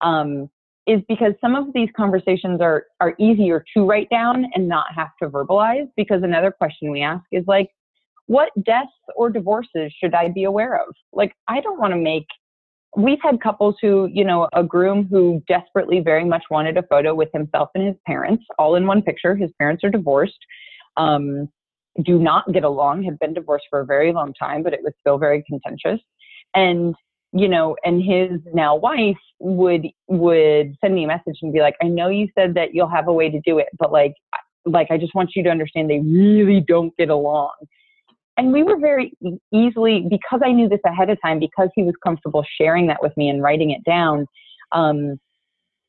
[0.01, 0.49] um,
[0.87, 5.11] is because some of these conversations are are easier to write down and not have
[5.21, 7.69] to verbalize because another question we ask is like
[8.27, 10.95] what deaths or divorces should i be aware of?
[11.13, 12.27] Like i don't want to make
[12.97, 17.13] we've had couples who you know a groom who desperately very much wanted a photo
[17.13, 20.39] with himself and his parents all in one picture his parents are divorced
[20.97, 21.49] um,
[22.05, 24.93] do not get along, had been divorced for a very long time, but it was
[25.01, 26.01] still very contentious.
[26.55, 26.95] And
[27.37, 31.75] you know, and his now wife would would send me a message and be like,
[31.83, 34.15] "I know you said that you'll have a way to do it, but like,
[34.65, 37.53] like I just want you to understand they really don't get along."
[38.37, 39.13] And we were very
[39.53, 43.17] easily because I knew this ahead of time, because he was comfortable sharing that with
[43.17, 44.27] me and writing it down.
[44.73, 45.19] Um,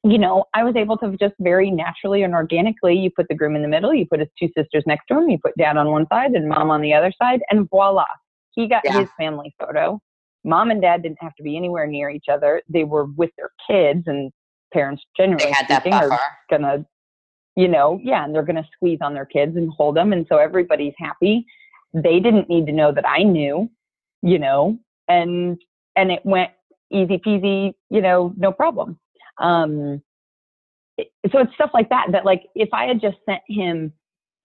[0.05, 3.55] you know, I was able to just very naturally and organically, you put the groom
[3.55, 5.89] in the middle, you put his two sisters next to him, you put dad on
[5.89, 8.05] one side and mom on the other side, and voila,
[8.51, 8.99] he got yeah.
[8.99, 9.99] his family photo.
[10.43, 12.61] Mom and dad didn't have to be anywhere near each other.
[12.69, 14.31] They were with their kids, and
[14.71, 16.19] parents generally speaking are
[16.51, 16.85] gonna,
[17.55, 20.37] you know, yeah, and they're gonna squeeze on their kids and hold them, and so
[20.37, 21.47] everybody's happy.
[21.95, 23.71] They didn't need to know that I knew,
[24.21, 25.57] you know, and
[25.95, 26.51] and it went
[26.91, 28.99] easy peasy, you know, no problem.
[29.39, 30.01] Um,
[31.31, 33.91] so it's stuff like that that like if I had just sent him,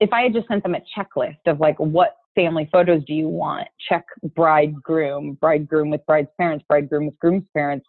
[0.00, 3.28] if I had just sent them a checklist of like what family photos do you
[3.28, 3.68] want?
[3.88, 7.86] Check bride groom, bridegroom with bride's parents, bridegroom with groom's parents.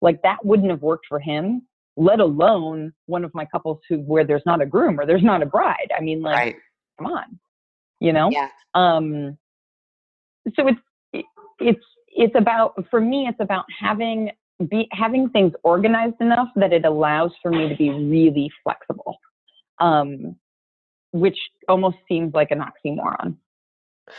[0.00, 1.62] Like that wouldn't have worked for him,
[1.96, 5.42] let alone one of my couples who where there's not a groom or there's not
[5.42, 5.90] a bride.
[5.96, 6.56] I mean, like, right.
[6.98, 7.38] come on,
[8.00, 8.30] you know.
[8.30, 8.48] Yeah.
[8.74, 9.36] Um.
[10.56, 11.26] So it's
[11.60, 14.30] it's it's about for me it's about having
[14.70, 19.18] be having things organized enough that it allows for me to be really flexible
[19.80, 20.36] um,
[21.12, 23.36] which almost seems like an oxymoron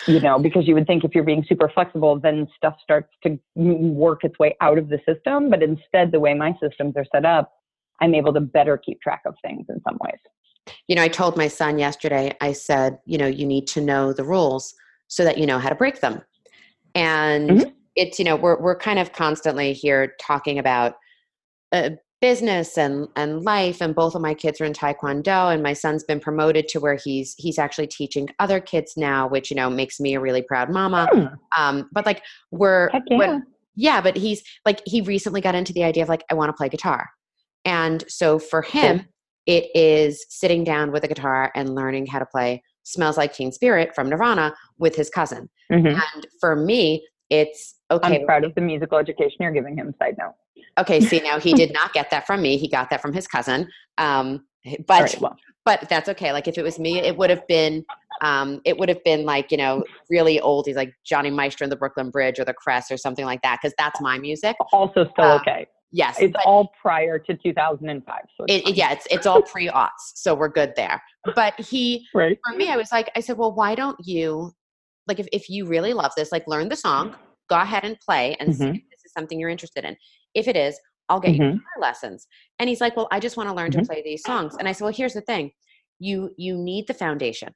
[0.07, 3.39] you know because you would think if you're being super flexible then stuff starts to
[3.55, 7.25] work its way out of the system but instead the way my systems are set
[7.25, 7.51] up
[7.99, 10.19] i'm able to better keep track of things in some ways.
[10.87, 14.13] You know i told my son yesterday i said you know you need to know
[14.13, 14.75] the rules
[15.09, 16.21] so that you know how to break them.
[16.95, 20.95] And mm-hmm it's you know we're we're kind of constantly here talking about
[21.73, 21.89] uh,
[22.21, 26.03] business and and life and both of my kids are in taekwondo and my son's
[26.03, 29.99] been promoted to where he's he's actually teaching other kids now which you know makes
[29.99, 31.25] me a really proud mama hmm.
[31.57, 33.17] um but like we're yeah.
[33.17, 33.43] When,
[33.75, 36.53] yeah but he's like he recently got into the idea of like i want to
[36.53, 37.09] play guitar
[37.65, 39.05] and so for him
[39.45, 43.51] it is sitting down with a guitar and learning how to play smells like teen
[43.51, 45.87] spirit from nirvana with his cousin mm-hmm.
[45.87, 48.19] and for me it's okay.
[48.19, 49.93] I'm proud of the musical education you're giving him.
[49.99, 50.35] Side note.
[50.77, 52.57] Okay, see now he did not get that from me.
[52.57, 53.67] He got that from his cousin.
[53.97, 54.45] Um,
[54.87, 55.37] but right, well.
[55.65, 56.33] but that's okay.
[56.33, 57.85] Like if it was me, it would have been
[58.21, 60.67] um, it would have been like you know really old.
[60.67, 63.59] He's like Johnny Maestro and the Brooklyn Bridge or the Crest or something like that
[63.61, 64.55] because that's my music.
[64.71, 65.67] Also still uh, okay.
[65.91, 68.21] Yes, it's all prior to 2005.
[68.37, 71.01] So it, it, yeah, it's it's all pre aughts, so we're good there.
[71.35, 72.37] But he, right.
[72.45, 74.53] for me, I was like, I said, well, why don't you,
[75.09, 77.15] like, if if you really love this, like, learn the song,
[77.49, 78.61] go ahead and play, and mm-hmm.
[78.61, 79.97] see if this is something you're interested in.
[80.33, 81.41] If it is, I'll get mm-hmm.
[81.41, 82.27] you guitar lessons.
[82.59, 83.81] And he's like, well, I just want to learn mm-hmm.
[83.81, 84.55] to play these songs.
[84.57, 85.51] And I said, well, here's the thing,
[85.99, 87.53] you you need the foundation.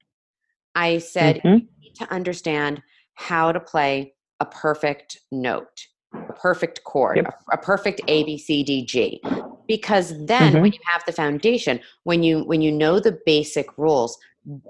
[0.76, 1.82] I said, you mm-hmm.
[1.82, 2.82] need to understand
[3.13, 5.88] how to play a perfect note
[6.30, 7.26] a perfect chord, yep.
[7.52, 9.22] a, a, perfect A B C D G.
[9.68, 10.62] Because then mm-hmm.
[10.62, 14.18] when you have the foundation, when you when you know the basic rules,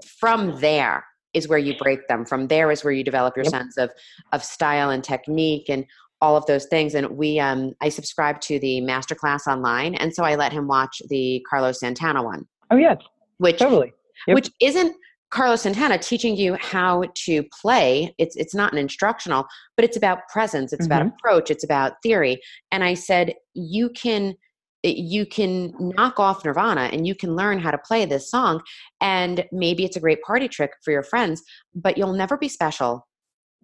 [0.06, 2.24] from there is where you break them.
[2.24, 3.52] From there is where you develop your yep.
[3.52, 3.90] sense of
[4.32, 5.84] of style and technique and
[6.20, 6.94] all of those things.
[6.94, 11.02] And we um I subscribe to the masterclass online and so I let him watch
[11.08, 12.46] the Carlos Santana one.
[12.70, 12.98] Oh yes.
[13.38, 13.92] Which totally.
[14.26, 14.34] Yep.
[14.34, 14.96] Which isn't
[15.30, 18.14] Carlos Santana teaching you how to play.
[18.18, 20.72] It's it's not an instructional, but it's about presence.
[20.72, 21.02] It's mm-hmm.
[21.02, 21.50] about approach.
[21.50, 22.40] It's about theory.
[22.70, 24.34] And I said you can
[24.84, 28.60] you can knock off Nirvana and you can learn how to play this song.
[29.00, 31.42] And maybe it's a great party trick for your friends,
[31.74, 33.06] but you'll never be special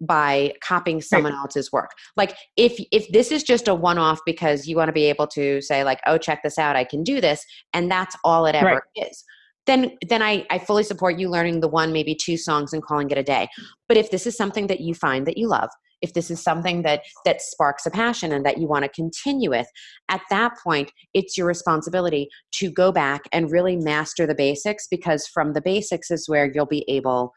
[0.03, 1.39] by copying someone right.
[1.39, 1.91] else's work.
[2.17, 5.27] Like if if this is just a one off because you want to be able
[5.27, 8.55] to say like, oh, check this out, I can do this, and that's all it
[8.55, 9.07] ever right.
[9.07, 9.23] is
[9.67, 13.09] then then I, I fully support you learning the one maybe two songs and calling
[13.09, 13.47] it a day
[13.87, 15.69] but if this is something that you find that you love
[16.01, 19.49] if this is something that that sparks a passion and that you want to continue
[19.49, 19.67] with
[20.09, 25.27] at that point it's your responsibility to go back and really master the basics because
[25.27, 27.33] from the basics is where you'll be able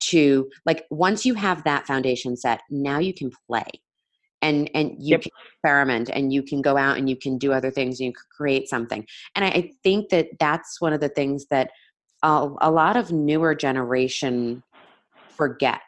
[0.00, 3.66] to like once you have that foundation set now you can play.
[4.42, 5.22] And and you yep.
[5.22, 8.12] can experiment and you can go out and you can do other things and you
[8.12, 9.06] can create something.
[9.34, 11.70] And I, I think that that's one of the things that
[12.22, 14.62] a, a lot of newer generation
[15.30, 15.80] forget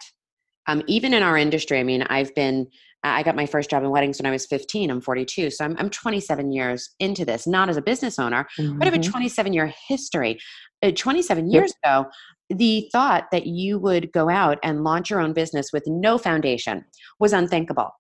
[0.67, 2.67] um, even in our industry i mean i've been
[3.03, 5.77] i got my first job in weddings when i was 15 i'm 42 so i'm,
[5.79, 8.79] I'm 27 years into this not as a business owner mm-hmm.
[8.79, 9.11] but i have a mm-hmm.
[9.11, 10.39] 27 year history
[10.83, 12.03] uh, 27 years yep.
[12.03, 12.11] ago
[12.51, 16.85] the thought that you would go out and launch your own business with no foundation
[17.19, 17.91] was unthinkable.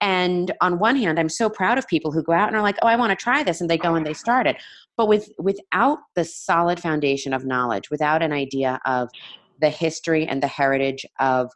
[0.00, 2.76] And on one hand, I'm so proud of people who go out and are like,
[2.82, 4.56] "Oh, I want to try this," and they go and they start it.
[4.96, 9.08] But with without the solid foundation of knowledge, without an idea of
[9.60, 11.50] the history and the heritage of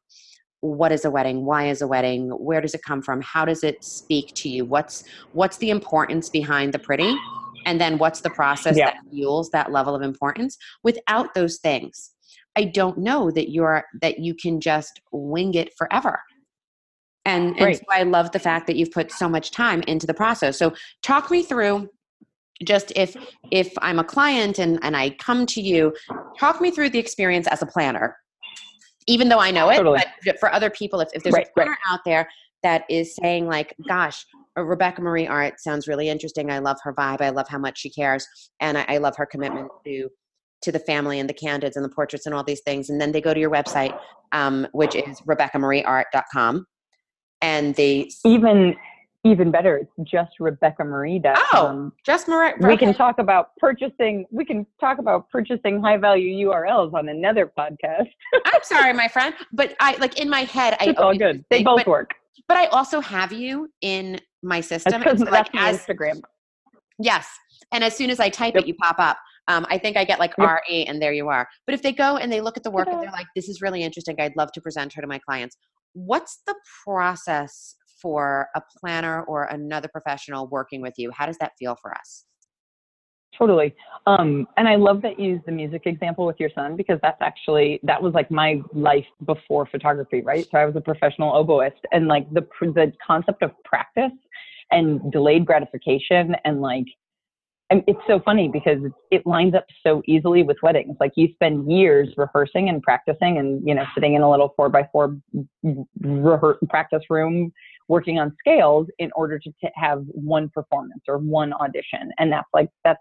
[0.61, 3.63] what is a wedding why is a wedding where does it come from how does
[3.63, 7.17] it speak to you what's what's the importance behind the pretty
[7.65, 8.87] and then what's the process yeah.
[8.87, 12.13] that fuels that level of importance without those things
[12.57, 16.21] i don't know that you're that you can just wing it forever
[17.29, 17.77] and, and right.
[17.77, 20.59] so I love the fact that you've put so much time into the process.
[20.59, 21.91] So talk me through
[22.65, 23.15] just if
[23.53, 25.95] if I'm a client and, and I come to you,
[26.41, 28.17] talk me through the experience as a planner.
[29.09, 30.03] Even though I know it, totally.
[30.25, 31.79] but for other people, if, if there's right, a planner right.
[31.93, 32.29] out there
[32.63, 34.25] that is saying like, gosh,
[34.57, 36.51] Rebecca Marie art sounds really interesting.
[36.51, 37.21] I love her vibe.
[37.21, 38.27] I love how much she cares.
[38.61, 40.09] And I, I love her commitment to
[40.61, 42.91] to the family and the candids and the portraits and all these things.
[42.91, 43.97] And then they go to your website,
[44.33, 46.67] um, which is RebeccaMarieArt.com
[47.41, 48.77] and they even
[49.31, 51.21] even better it's just rebecca marie
[51.53, 56.49] oh just marie we can talk about purchasing we can talk about purchasing high value
[56.51, 58.09] urls on another podcast.
[58.47, 61.45] I'm sorry my friend but i like in my head i it's all good.
[61.51, 62.15] they both but, work.
[62.47, 66.21] but i also have you in my system that's, so like as, instagram.
[66.99, 67.29] Yes
[67.73, 68.65] and as soon as i type yep.
[68.65, 69.19] it you pop up.
[69.49, 70.61] Um, I think I get like yep.
[70.69, 71.49] RE and there you are.
[71.65, 73.63] But if they go and they look at the work and they're like, this is
[73.63, 75.57] really interesting, I'd love to present her to my clients
[75.95, 81.11] what's the process for a planner or another professional working with you?
[81.11, 82.25] How does that feel for us?
[83.37, 83.75] Totally.
[84.07, 87.21] Um, and I love that you used the music example with your son because that's
[87.21, 90.47] actually, that was like my life before photography, right?
[90.51, 94.13] So I was a professional oboist and like the, the concept of practice
[94.71, 96.87] and delayed gratification and like
[97.71, 98.79] and it's so funny because
[99.11, 100.97] it lines up so easily with weddings.
[101.01, 104.71] Like you spend years rehearsing and practicing, and you know, sitting in a little four
[104.71, 105.19] by four
[106.69, 107.53] practice room,
[107.89, 112.11] working on scales in order to t- have one performance or one audition.
[112.19, 113.01] And that's like that's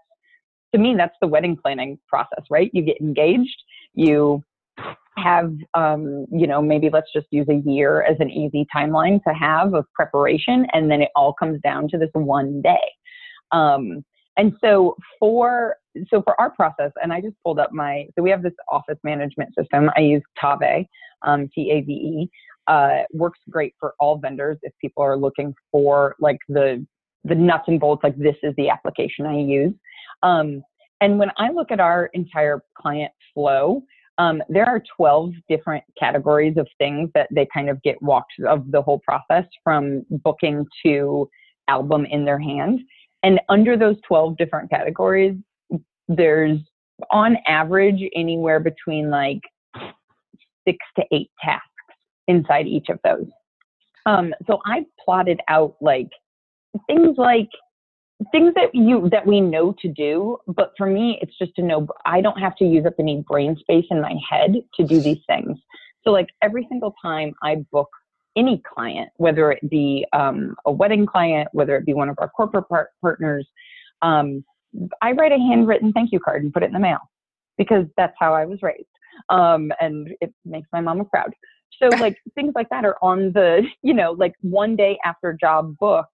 [0.72, 2.70] to me, that's the wedding planning process, right?
[2.74, 3.56] You get engaged,
[3.94, 4.42] you
[5.16, 9.34] have um, you know maybe let's just use a year as an easy timeline to
[9.34, 12.78] have of preparation and then it all comes down to this one day
[13.50, 14.04] um,
[14.36, 15.76] and so for
[16.10, 18.98] so for our process, and I just pulled up my so we have this office
[19.02, 19.90] management system.
[19.96, 20.86] I use Tave,
[21.22, 22.30] um, T A V E.
[22.68, 26.86] Uh, works great for all vendors if people are looking for like the
[27.24, 28.04] the nuts and bolts.
[28.04, 29.74] Like this is the application I use.
[30.22, 30.62] Um,
[31.00, 33.82] and when I look at our entire client flow,
[34.18, 38.70] um, there are 12 different categories of things that they kind of get walked of
[38.70, 41.28] the whole process from booking to
[41.68, 42.80] album in their hand
[43.22, 45.36] And under those 12 different categories,
[46.08, 46.58] there's
[47.10, 49.40] on average anywhere between like
[50.66, 51.67] six to eight tasks
[52.28, 53.26] inside each of those.
[54.06, 56.08] Um, so I've plotted out like
[56.86, 57.48] things like
[58.32, 61.86] things that you that we know to do but for me it's just to know
[62.04, 65.20] i don't have to use up any brain space in my head to do these
[65.28, 65.56] things.
[66.04, 67.88] So like every single time i book
[68.36, 72.28] any client whether it be um, a wedding client whether it be one of our
[72.28, 73.46] corporate par- partners
[74.02, 74.44] um,
[75.00, 77.00] i write a handwritten thank you card and put it in the mail
[77.56, 78.84] because that's how i was raised.
[79.28, 81.32] Um, and it makes my mama proud
[81.80, 85.76] so like things like that are on the you know like one day after job
[85.78, 86.10] booked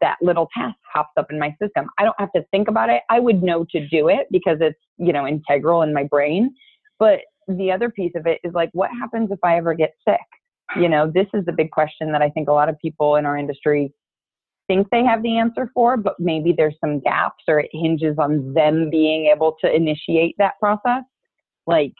[0.00, 1.88] that little task pops up in my system.
[1.98, 3.02] I don't have to think about it.
[3.10, 6.54] I would know to do it because it's, you know, integral in my brain.
[6.98, 10.20] But the other piece of it is like, what happens if I ever get sick?
[10.76, 13.26] You know, this is the big question that I think a lot of people in
[13.26, 13.92] our industry
[14.66, 18.54] think they have the answer for, but maybe there's some gaps or it hinges on
[18.54, 21.02] them being able to initiate that process.
[21.66, 21.92] Like,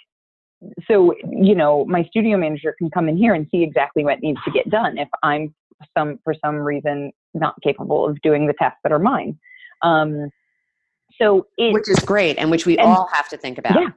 [0.87, 4.39] so, you know, my studio manager can come in here and see exactly what needs
[4.45, 5.55] to get done if I'm
[5.97, 9.39] some for some reason not capable of doing the tasks that are mine.
[9.83, 10.31] Um,
[11.21, 13.75] so it, which is great, and which we and, all have to think about.
[13.75, 13.89] Yeah.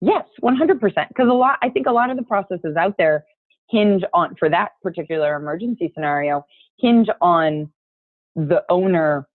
[0.00, 1.08] Yes, one hundred percent.
[1.08, 3.24] Because a lot, I think a lot of the processes out there
[3.70, 6.44] hinge on for that particular emergency scenario
[6.78, 7.70] hinge on
[8.34, 9.28] the owner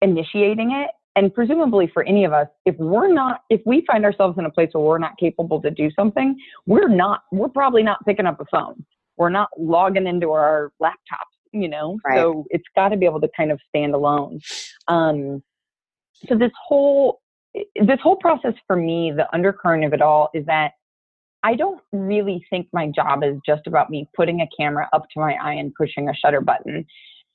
[0.00, 4.38] initiating it and presumably for any of us if we're not if we find ourselves
[4.38, 7.98] in a place where we're not capable to do something we're not we're probably not
[8.06, 8.84] picking up a phone
[9.16, 11.98] we're not logging into our laptops, you know?
[12.04, 12.16] Right.
[12.16, 14.40] So it's got to be able to kind of stand alone.
[14.88, 15.42] Um,
[16.26, 17.20] so this whole
[17.54, 20.72] this whole process for me, the undercurrent of it all is that
[21.42, 25.20] I don't really think my job is just about me putting a camera up to
[25.20, 26.86] my eye and pushing a shutter button.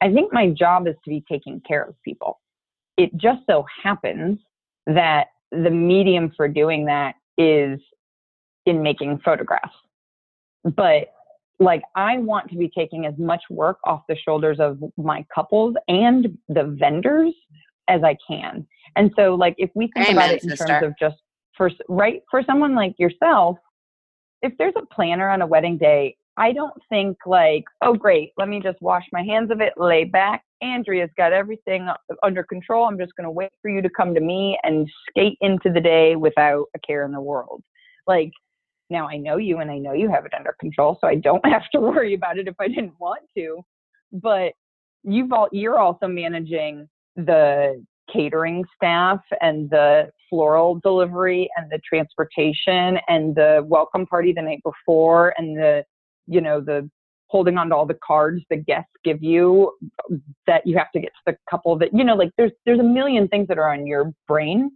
[0.01, 2.39] I think my job is to be taking care of people.
[2.97, 4.39] It just so happens
[4.87, 7.79] that the medium for doing that is
[8.65, 9.75] in making photographs.
[10.63, 11.13] But
[11.59, 15.75] like I want to be taking as much work off the shoulders of my couples
[15.87, 17.33] and the vendors
[17.87, 18.67] as I can.
[18.95, 20.65] And so like if we think Amen, about it in sister.
[20.65, 21.21] terms of just
[21.55, 23.57] for right for someone like yourself,
[24.41, 28.47] if there's a planner on a wedding day, I don't think like, oh great, let
[28.47, 30.43] me just wash my hands of it, lay back.
[30.61, 31.87] Andrea's got everything
[32.23, 32.85] under control.
[32.85, 35.81] I'm just going to wait for you to come to me and skate into the
[35.81, 37.63] day without a care in the world.
[38.05, 38.31] Like
[38.89, 41.45] now I know you and I know you have it under control, so I don't
[41.51, 43.61] have to worry about it if I didn't want to.
[44.13, 44.53] But
[45.03, 52.99] you've all you're also managing the catering staff and the floral delivery and the transportation
[53.07, 55.83] and the welcome party the night before and the
[56.27, 56.89] you know the
[57.29, 59.71] holding on to all the cards the guests give you
[60.45, 62.83] that you have to get to the couple that you know like there's there's a
[62.83, 64.71] million things that are on your brain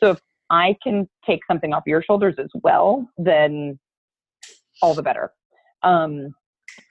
[0.00, 0.18] so if
[0.50, 3.78] I can take something off your shoulders as well, then
[4.82, 5.32] all the better.
[5.82, 6.34] Um,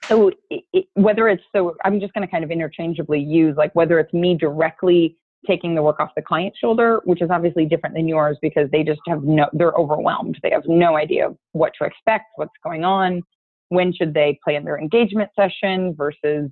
[0.04, 3.74] so it, it, whether it's so, I'm just going to kind of interchangeably use like
[3.74, 7.94] whether it's me directly taking the work off the client's shoulder, which is obviously different
[7.94, 10.38] than yours because they just have no, they're overwhelmed.
[10.42, 13.22] They have no idea what to expect, what's going on,
[13.68, 16.50] when should they plan their engagement session versus,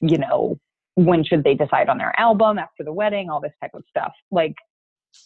[0.00, 0.58] you know,
[0.94, 4.12] when should they decide on their album after the wedding, all this type of stuff.
[4.30, 4.54] Like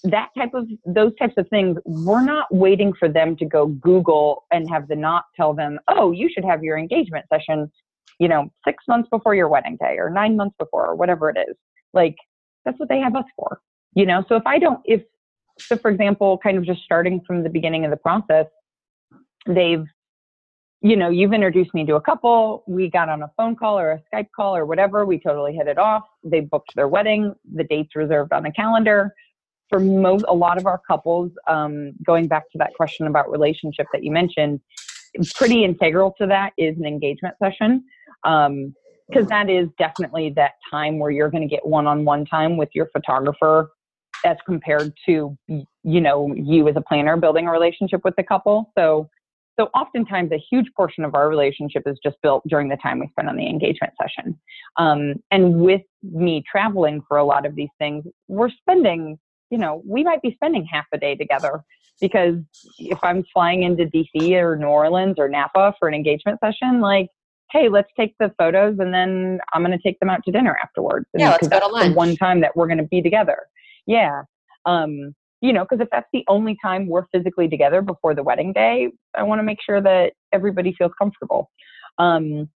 [0.05, 4.45] that type of those types of things we're not waiting for them to go google
[4.51, 7.71] and have the knot tell them oh you should have your engagement session
[8.19, 11.37] you know six months before your wedding day or nine months before or whatever it
[11.49, 11.55] is
[11.93, 12.17] like
[12.65, 13.61] that's what they have us for
[13.95, 15.03] you know so if i don't if
[15.59, 18.47] so for example kind of just starting from the beginning of the process
[19.47, 19.85] they've
[20.85, 23.93] you know you've introduced me to a couple we got on a phone call or
[23.93, 27.65] a skype call or whatever we totally hit it off they booked their wedding the
[27.65, 29.13] dates reserved on the calendar.
[29.71, 33.87] For most a lot of our couples um, going back to that question about relationship
[33.93, 34.61] that you mentioned
[35.35, 37.83] pretty integral to that is an engagement session
[38.23, 42.69] because um, that is definitely that time where you're going to get one-on-one time with
[42.75, 43.71] your photographer
[44.25, 48.71] as compared to you know you as a planner building a relationship with the couple.
[48.77, 49.09] So
[49.59, 53.09] so oftentimes a huge portion of our relationship is just built during the time we
[53.09, 54.39] spend on the engagement session
[54.77, 59.19] um, and with me traveling for a lot of these things we're spending
[59.55, 61.63] you know, we might be spending half a day together
[62.01, 62.37] because
[62.79, 67.09] if I'm flying into DC or New Orleans or Napa for an engagement session, like,
[67.53, 70.59] hey, let's take the photos and then I'm going to take them out to dinner
[70.61, 71.07] afterwards.
[71.17, 71.91] Yeah, let's go to lunch.
[71.91, 73.39] The one time that we're going to be together.
[73.87, 74.23] Yeah.
[74.67, 75.15] Um,
[75.45, 78.89] you know, because if that's the only time we're physically together before the wedding day,
[79.15, 81.51] I want to make sure that everybody feels comfortable.
[81.99, 82.49] Um,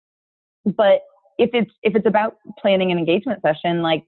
[0.64, 1.02] but
[1.38, 4.06] if it's if it's about planning an engagement session, like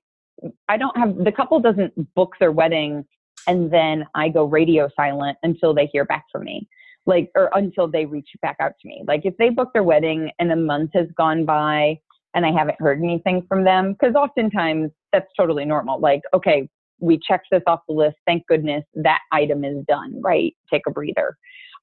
[0.69, 3.03] I don't have the couple doesn't book their wedding
[3.47, 6.65] and then I go radio silent until they hear back from me.
[7.05, 9.03] Like or until they reach back out to me.
[9.05, 11.99] Like if they book their wedding and a month has gone by
[12.34, 15.99] and I haven't heard anything from them, because oftentimes that's totally normal.
[15.99, 16.69] Like, okay,
[16.99, 18.17] we checked this off the list.
[18.25, 20.55] Thank goodness that item is done, right?
[20.71, 21.37] Take a breather.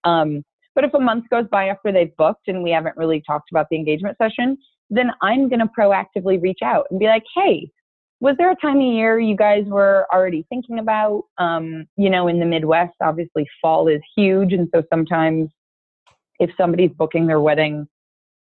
[0.04, 0.42] Um,
[0.74, 3.66] but if a month goes by after they've booked and we haven't really talked about
[3.70, 4.58] the engagement session,
[4.90, 7.70] then I'm going to proactively reach out and be like, hey,
[8.20, 11.24] was there a time of year you guys were already thinking about?
[11.38, 14.52] Um, you know, in the Midwest, obviously fall is huge.
[14.52, 15.50] And so sometimes
[16.38, 17.86] if somebody's booking their wedding,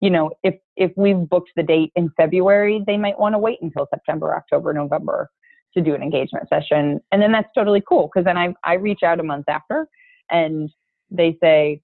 [0.01, 3.59] you know, if, if we've booked the date in February, they might want to wait
[3.61, 5.29] until September, October, November
[5.75, 7.01] to do an engagement session.
[7.13, 9.87] And then that's totally cool because then I, I reach out a month after
[10.31, 10.71] and
[11.11, 11.81] they say,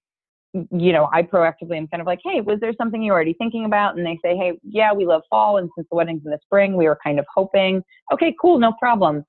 [0.52, 3.34] you know, I proactively am kind of like, hey, was there something you were already
[3.34, 3.96] thinking about?
[3.96, 5.56] And they say, hey, yeah, we love fall.
[5.56, 7.82] And since the wedding's in the spring, we were kind of hoping,
[8.12, 9.24] okay, cool, no problem.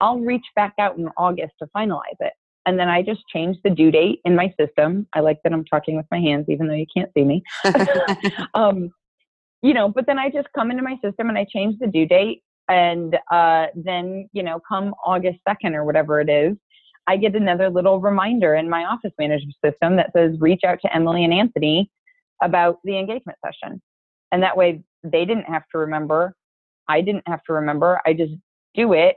[0.00, 2.32] I'll reach back out in August to finalize it.
[2.66, 5.06] And then I just change the due date in my system.
[5.14, 7.42] I like that I'm talking with my hands, even though you can't see me.
[8.54, 8.90] um,
[9.62, 12.06] you know, but then I just come into my system and I change the due
[12.06, 12.42] date.
[12.70, 16.56] And uh, then, you know, come August 2nd or whatever it is,
[17.06, 20.94] I get another little reminder in my office management system that says reach out to
[20.94, 21.90] Emily and Anthony
[22.42, 23.82] about the engagement session.
[24.32, 26.34] And that way they didn't have to remember.
[26.88, 28.00] I didn't have to remember.
[28.06, 28.34] I just
[28.74, 29.16] do it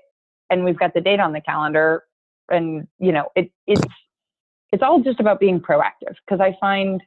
[0.49, 2.04] and we've got the date on the calendar
[2.49, 3.82] and you know it it's
[4.72, 7.01] it's all just about being proactive because I find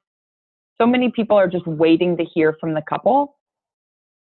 [0.78, 3.36] so many people are just waiting to hear from the couple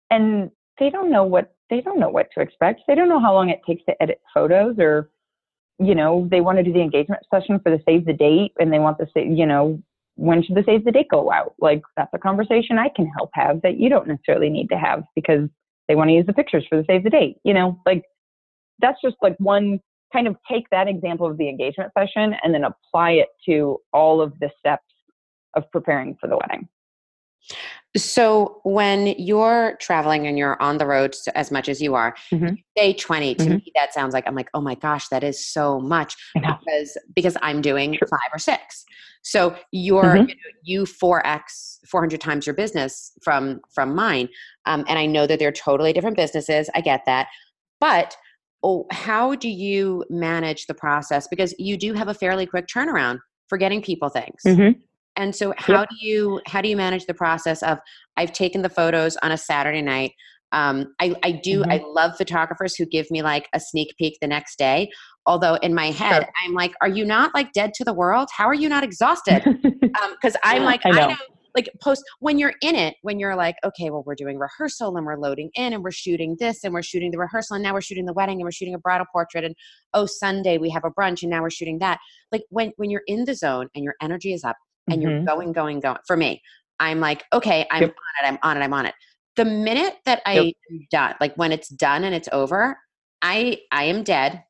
[0.09, 2.81] and they don't know what they don't know what to expect.
[2.87, 5.09] They don't know how long it takes to edit photos or
[5.79, 8.71] you know, they want to do the engagement session for the save the date and
[8.71, 9.81] they want the you know,
[10.15, 11.55] when should the save the date go out?
[11.59, 15.03] Like that's a conversation I can help have that you don't necessarily need to have
[15.15, 15.49] because
[15.87, 17.37] they want to use the pictures for the save the date.
[17.43, 18.03] You know, like
[18.79, 19.79] that's just like one
[20.13, 24.21] kind of take that example of the engagement session and then apply it to all
[24.21, 24.83] of the steps
[25.55, 26.69] of preparing for the wedding.
[27.95, 32.55] So when you're traveling and you're on the road as much as you are, mm-hmm.
[32.75, 33.53] day 20 to mm-hmm.
[33.53, 37.37] me that sounds like I'm like, "Oh my gosh, that is so much." Because because
[37.41, 38.07] I'm doing True.
[38.07, 38.85] 5 or 6.
[39.21, 40.29] So you're mm-hmm.
[40.29, 44.29] you, know, you 4x 400 times your business from from mine.
[44.65, 46.69] Um, and I know that they're totally different businesses.
[46.73, 47.27] I get that.
[47.79, 48.15] But
[48.63, 53.19] oh, how do you manage the process because you do have a fairly quick turnaround
[53.47, 54.41] for getting people things.
[55.15, 55.89] And so how yep.
[55.89, 57.79] do you how do you manage the process of
[58.17, 60.11] I've taken the photos on a Saturday night.
[60.51, 61.71] Um, I, I do mm-hmm.
[61.71, 64.89] I love photographers who give me like a sneak peek the next day.
[65.25, 66.31] Although in my head sure.
[66.43, 68.29] I'm like, are you not like dead to the world?
[68.35, 69.43] How are you not exhausted?
[69.81, 71.01] Because um, I'm like I know.
[71.01, 71.17] I know
[71.55, 75.05] like post when you're in it when you're like okay well we're doing rehearsal and
[75.05, 77.81] we're loading in and we're shooting this and we're shooting the rehearsal and now we're
[77.81, 79.55] shooting the wedding and we're shooting a bridal portrait and
[79.93, 81.99] oh sunday we have a brunch and now we're shooting that
[82.31, 84.55] like when when you're in the zone and your energy is up
[84.87, 85.09] and mm-hmm.
[85.09, 85.97] you're going, going, going.
[86.05, 86.41] For me,
[86.79, 87.91] I'm like, okay, I'm yep.
[87.91, 88.95] on it, I'm on it, I'm on it.
[89.35, 90.53] The minute that I yep.
[90.91, 92.77] done, like when it's done and it's over,
[93.21, 94.43] I I am dead.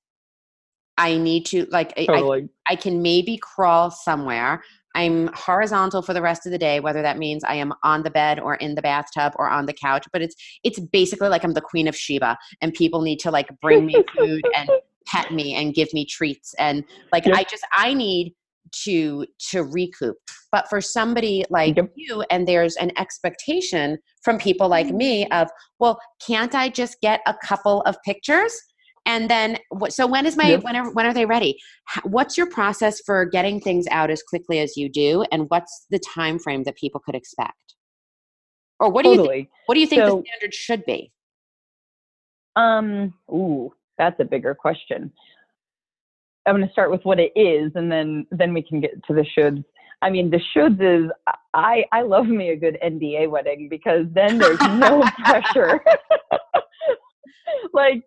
[0.97, 2.49] I need to like totally.
[2.67, 4.63] I, I can maybe crawl somewhere.
[4.95, 8.11] I'm horizontal for the rest of the day, whether that means I am on the
[8.11, 10.05] bed or in the bathtub or on the couch.
[10.11, 13.49] But it's it's basically like I'm the queen of Sheba, and people need to like
[13.61, 14.69] bring me food and
[15.05, 17.35] pet me and give me treats and like yep.
[17.35, 18.33] I just I need
[18.71, 20.17] to to recoup.
[20.51, 21.91] But for somebody like yep.
[21.95, 25.49] you and there's an expectation from people like me of
[25.79, 28.53] well can't i just get a couple of pictures?
[29.05, 29.57] And then
[29.89, 30.63] so when is my yep.
[30.63, 31.57] when, are, when are they ready?
[32.03, 35.99] What's your process for getting things out as quickly as you do and what's the
[35.99, 37.57] time frame that people could expect?
[38.79, 39.15] Or what totally.
[39.15, 41.11] do you think, what do you think so, the standard should be?
[42.55, 45.11] Um ooh that's a bigger question
[46.45, 49.13] I'm going to start with what it is, and then then we can get to
[49.13, 49.63] the shoulds.
[50.01, 51.11] I mean, the shoulds is
[51.53, 55.81] I I love me a good NDA wedding because then there's no pressure.
[57.73, 58.03] like,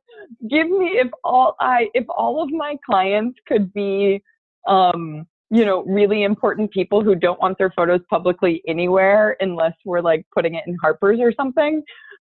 [0.51, 4.23] give me if all I if all of my clients could be,
[4.69, 10.03] um, you know, really important people who don't want their photos publicly anywhere unless we're
[10.03, 11.83] like putting it in Harper's or something.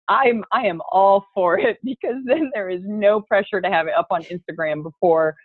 [0.07, 3.93] I'm I am all for it because then there is no pressure to have it
[3.93, 5.35] up on Instagram before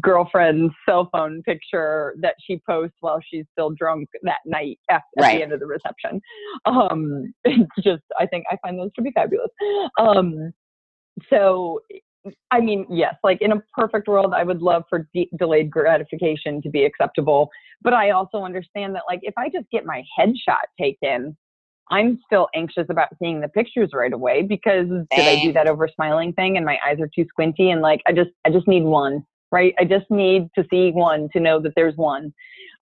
[0.00, 5.36] girlfriend's cell phone picture that she posts while she's still drunk that night at, right.
[5.36, 6.20] the end of the reception.
[6.64, 9.50] Um, it's just, I think I find those to be fabulous.
[9.98, 10.52] Um,
[11.30, 11.80] so,
[12.50, 16.60] I mean, yes, like in a perfect world, I would love for de- delayed gratification
[16.62, 17.50] to be acceptable.
[17.82, 21.36] But I also understand that, like, if I just get my headshot taken,
[21.90, 25.88] I'm still anxious about seeing the pictures right away because did I do that over
[25.94, 28.82] smiling thing and my eyes are too squinty and like I just I just need
[28.82, 29.74] one, right?
[29.78, 32.32] I just need to see one to know that there's one.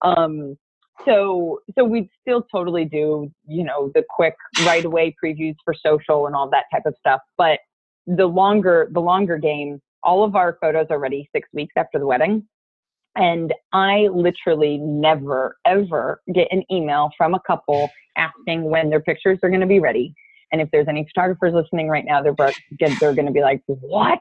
[0.01, 0.57] Um,
[1.03, 4.35] so so we'd still totally do you know the quick
[4.65, 7.59] right away previews for social and all that type of stuff but
[8.07, 12.05] the longer the longer game all of our photos are ready six weeks after the
[12.05, 12.47] wedding
[13.15, 19.37] and i literally never ever get an email from a couple asking when their pictures
[19.43, 20.13] are going to be ready
[20.51, 22.35] and if there's any photographers listening right now they're
[22.99, 24.19] they're going to be like what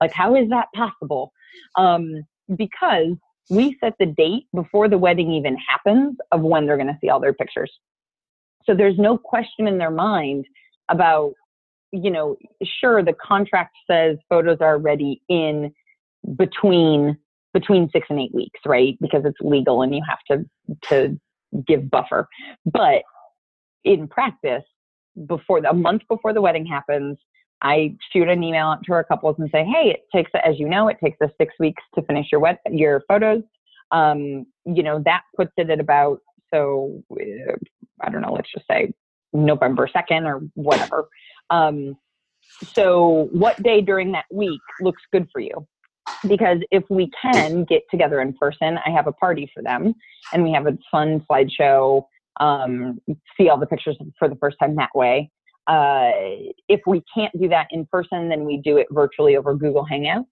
[0.00, 1.32] like how is that possible
[1.76, 2.22] um,
[2.56, 3.14] because
[3.50, 7.08] we set the date before the wedding even happens of when they're going to see
[7.08, 7.72] all their pictures.
[8.64, 10.46] So there's no question in their mind
[10.88, 11.32] about,
[11.92, 15.72] you know, sure, the contract says photos are ready in
[16.36, 17.16] between
[17.52, 18.96] between six and eight weeks, right?
[19.00, 20.48] Because it's legal and you have to
[20.88, 21.18] to
[21.66, 22.28] give buffer.
[22.64, 23.02] But
[23.82, 24.62] in practice,
[25.26, 27.18] before a month before the wedding happens,
[27.62, 30.68] I shoot an email out to our couples and say, hey, it takes, as you
[30.68, 33.42] know, it takes us six weeks to finish your wet, your photos.
[33.92, 36.20] Um, you know, that puts it at about,
[36.52, 37.52] so uh,
[38.00, 38.92] I don't know, let's just say
[39.32, 41.08] November 2nd or whatever.
[41.50, 41.96] Um,
[42.74, 45.66] so what day during that week looks good for you?
[46.26, 49.94] Because if we can get together in person, I have a party for them
[50.32, 52.04] and we have a fun slideshow,
[52.40, 53.00] um,
[53.36, 55.30] see all the pictures for the first time that way.
[55.70, 56.10] Uh,
[56.68, 60.26] if we can't do that in person, then we do it virtually over Google Hangouts.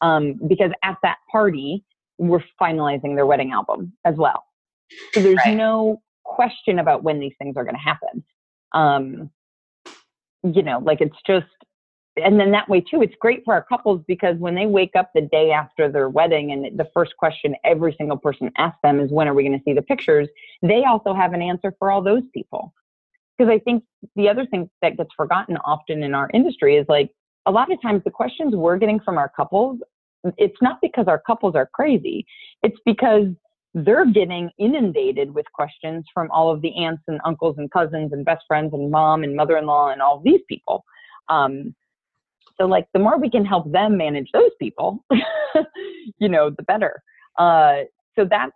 [0.00, 1.84] Um, because at that party,
[2.18, 4.44] we're finalizing their wedding album as well.
[5.12, 5.56] So there's right.
[5.56, 8.24] no question about when these things are going to happen.
[8.72, 9.30] Um,
[10.44, 11.46] you know, like it's just,
[12.16, 15.10] and then that way too, it's great for our couples because when they wake up
[15.14, 19.10] the day after their wedding and the first question every single person asks them is,
[19.10, 20.28] when are we going to see the pictures?
[20.62, 22.72] They also have an answer for all those people
[23.36, 23.84] because I think
[24.14, 27.10] the other thing that gets forgotten often in our industry is like
[27.46, 29.78] a lot of times the questions we're getting from our couples,
[30.36, 32.26] it's not because our couples are crazy.
[32.62, 33.26] It's because
[33.74, 38.24] they're getting inundated with questions from all of the aunts and uncles and cousins and
[38.24, 40.82] best friends and mom and mother-in-law and all these people.
[41.28, 41.74] Um,
[42.58, 45.04] so like the more we can help them manage those people,
[46.18, 47.02] you know, the better.
[47.38, 47.80] Uh,
[48.18, 48.52] so that's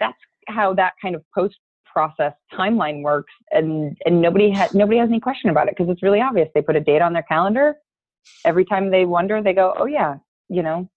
[0.00, 1.56] that's how that kind of post
[1.92, 6.02] process timeline works and and nobody has nobody has any question about it because it's
[6.02, 6.48] really obvious.
[6.54, 7.76] They put a date on their calendar.
[8.44, 10.16] Every time they wonder they go oh yeah
[10.52, 10.88] you know?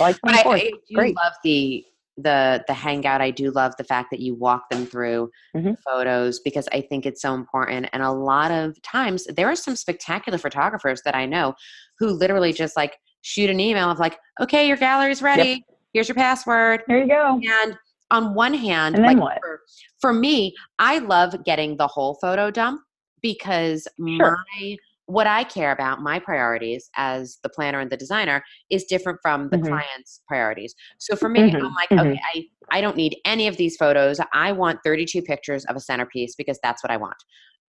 [0.00, 1.14] Like I, I do Great.
[1.16, 1.84] love the
[2.16, 3.20] the the hangout.
[3.20, 5.72] I do love the fact that you walk them through mm-hmm.
[5.84, 7.90] photos because i think it's so important.
[7.92, 11.54] And a lot of times there are some spectacular photographers that i know
[11.98, 15.48] who literally just like shoot an email of like okay your gallery's ready.
[15.50, 15.60] Yep.
[15.92, 16.82] here's your password.
[16.88, 17.38] There you go.
[17.62, 17.76] And
[18.10, 19.60] on one hand, like for,
[20.00, 22.80] for, me, I love getting the whole photo dump
[23.20, 24.38] because sure.
[24.58, 24.76] my
[25.06, 29.48] what I care about, my priorities as the planner and the designer, is different from
[29.50, 29.68] the mm-hmm.
[29.68, 30.74] client's priorities.
[30.98, 31.64] So for me, mm-hmm.
[31.64, 32.08] I'm like, mm-hmm.
[32.08, 34.20] okay, I, I don't need any of these photos.
[34.34, 37.16] I want 32 pictures of a centerpiece because that's what I want.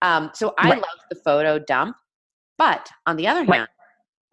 [0.01, 0.81] Um, so I right.
[0.81, 1.95] love the photo dump.
[2.57, 3.57] But on the other right.
[3.59, 3.67] hand,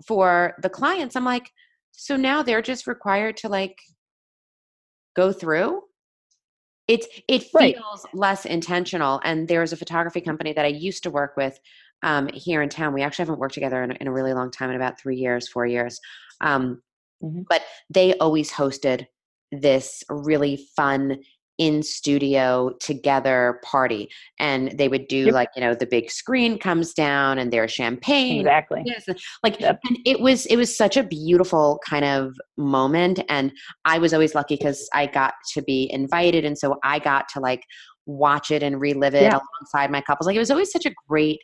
[0.07, 1.51] for the clients, I'm like,
[1.93, 3.77] so now they're just required to like
[5.15, 5.83] go through
[6.89, 8.15] it's it feels right.
[8.15, 11.59] less intentional and there's a photography company that i used to work with
[12.03, 14.69] um, here in town we actually haven't worked together in, in, a really long time
[14.71, 15.99] in about three years four years
[16.41, 16.83] um,
[17.23, 17.43] mm-hmm.
[17.49, 19.07] but they always hosted
[19.53, 21.19] this really fun
[21.59, 24.09] in studio together party
[24.41, 25.35] and they would do yep.
[25.35, 29.05] like you know the big screen comes down and there's champagne exactly yes
[29.45, 29.79] like yep.
[29.89, 33.53] and it was it was such a beautiful kind of moment and
[33.85, 37.39] i was always lucky because i got to be invited and so i got to
[37.39, 37.63] like
[38.07, 39.39] watch it and relive it yeah.
[39.39, 41.39] alongside my couples like it was always such a great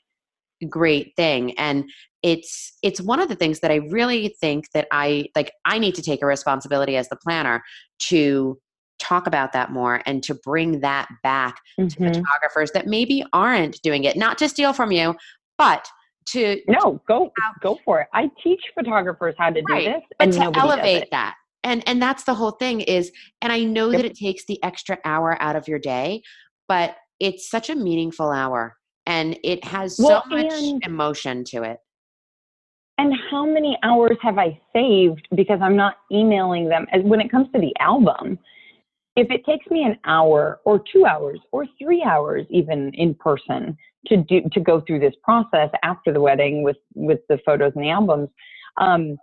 [0.68, 1.84] great thing and
[2.22, 5.94] it's it's one of the things that i really think that i like i need
[5.94, 7.62] to take a responsibility as the planner
[7.98, 8.58] to
[9.00, 11.88] talk about that more and to bring that back mm-hmm.
[11.88, 15.14] to photographers that maybe aren't doing it not to steal from you
[15.58, 15.88] but
[16.26, 17.54] to no go out.
[17.62, 19.84] go for it i teach photographers how to right.
[19.86, 21.34] do this and to elevate that
[21.64, 23.10] and and that's the whole thing is
[23.42, 24.02] and i know yep.
[24.02, 26.22] that it takes the extra hour out of your day
[26.68, 28.76] but it's such a meaningful hour
[29.06, 30.52] and it has well, so much
[30.84, 31.78] emotion to it
[32.98, 37.48] and how many hours have i saved because i'm not emailing them when it comes
[37.54, 38.38] to the album
[39.20, 43.76] if it takes me an hour or two hours or three hours even in person
[44.06, 47.84] to do to go through this process after the wedding with with the photos and
[47.84, 48.28] the albums
[48.78, 49.16] um,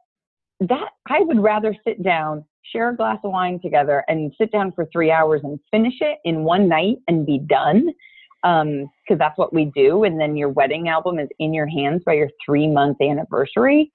[0.60, 4.72] that i would rather sit down share a glass of wine together and sit down
[4.74, 7.88] for three hours and finish it in one night and be done
[8.44, 10.04] because um, that's what we do.
[10.04, 13.92] And then your wedding album is in your hands by your three month anniversary.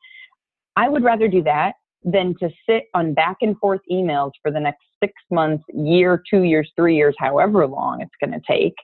[0.77, 1.75] I would rather do that
[2.05, 6.43] than to sit on back and forth emails for the next six months, year, two
[6.43, 8.75] years, three years, however long it's going to take,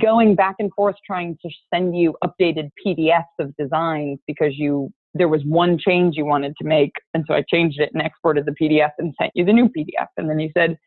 [0.00, 5.28] going back and forth trying to send you updated PDFs of designs because you there
[5.28, 8.54] was one change you wanted to make, and so I changed it and exported the
[8.60, 10.78] PDF and sent you the new PDF, and then you said,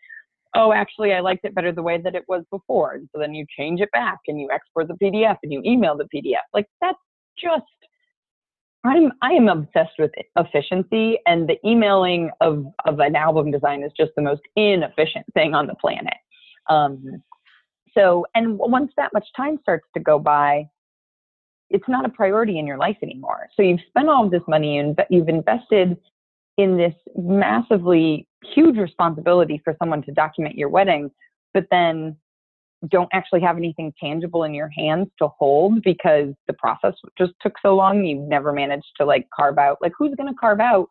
[0.55, 3.34] "Oh, actually, I liked it better the way that it was before," and so then
[3.34, 6.45] you change it back and you export the PDF and you email the PDF.
[6.53, 6.99] Like that's
[7.38, 7.65] just
[8.84, 13.91] I'm I am obsessed with efficiency, and the emailing of of an album design is
[13.95, 16.17] just the most inefficient thing on the planet.
[16.69, 17.21] Um,
[17.93, 20.67] so, and once that much time starts to go by,
[21.69, 23.49] it's not a priority in your life anymore.
[23.55, 25.97] So you've spent all of this money and you've invested
[26.57, 31.11] in this massively huge responsibility for someone to document your wedding,
[31.53, 32.15] but then
[32.89, 37.53] don't actually have anything tangible in your hands to hold because the process just took
[37.61, 38.03] so long.
[38.03, 40.88] You've never managed to like carve out, like, who's going to carve out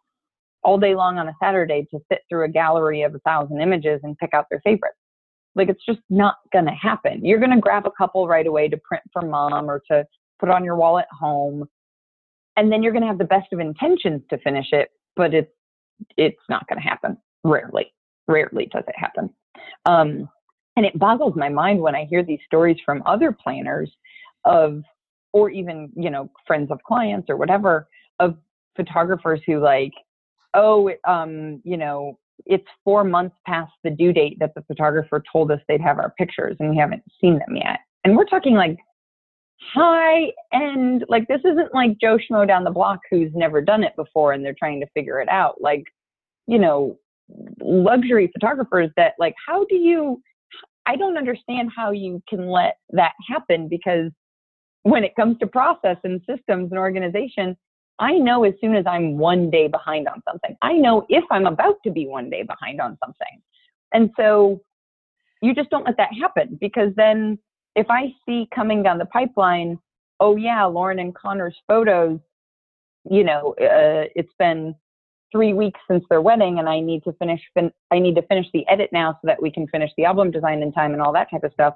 [0.63, 4.01] all day long on a Saturday to sit through a gallery of a thousand images
[4.05, 4.97] and pick out their favorites?
[5.57, 7.25] Like, it's just not going to happen.
[7.25, 10.07] You're going to grab a couple right away to print for mom or to
[10.39, 11.69] put on your wall at home.
[12.57, 15.51] And then you're going to have the best of intentions to finish it, but it's,
[16.17, 17.17] it's not going to happen.
[17.43, 17.93] Rarely,
[18.29, 19.31] rarely does it happen.
[19.87, 20.29] Um,
[20.77, 23.91] and it boggles my mind when I hear these stories from other planners
[24.45, 24.83] of,
[25.33, 28.37] or even, you know, friends of clients or whatever, of
[28.77, 29.93] photographers who like,
[30.55, 35.51] oh, um, you know, it's four months past the due date that the photographer told
[35.51, 37.81] us they'd have our pictures and we haven't seen them yet.
[38.05, 38.79] And we're talking like
[39.75, 43.95] high end, like this isn't like Joe Schmo down the block who's never done it
[43.97, 45.61] before and they're trying to figure it out.
[45.61, 45.85] Like,
[46.47, 46.99] you know,
[47.61, 50.23] luxury photographers that like, how do you
[50.91, 54.11] I don't understand how you can let that happen because
[54.83, 57.57] when it comes to process and systems and organization,
[58.01, 60.57] I know as soon as I'm one day behind on something.
[60.63, 63.41] I know if I'm about to be one day behind on something.
[63.95, 64.63] And so
[65.41, 67.39] you just don't let that happen because then
[67.77, 69.79] if I see coming down the pipeline,
[70.19, 72.19] oh yeah, Lauren and Connor's photos,
[73.09, 74.75] you know, uh, it's been
[75.33, 78.47] three weeks since their wedding and I need to finish fin- I need to finish
[78.53, 81.13] the edit now so that we can finish the album design in time and all
[81.13, 81.75] that type of stuff.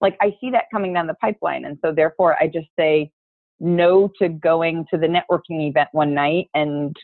[0.00, 3.10] Like I see that coming down the pipeline and so therefore I just say
[3.58, 6.96] no to going to the networking event one night and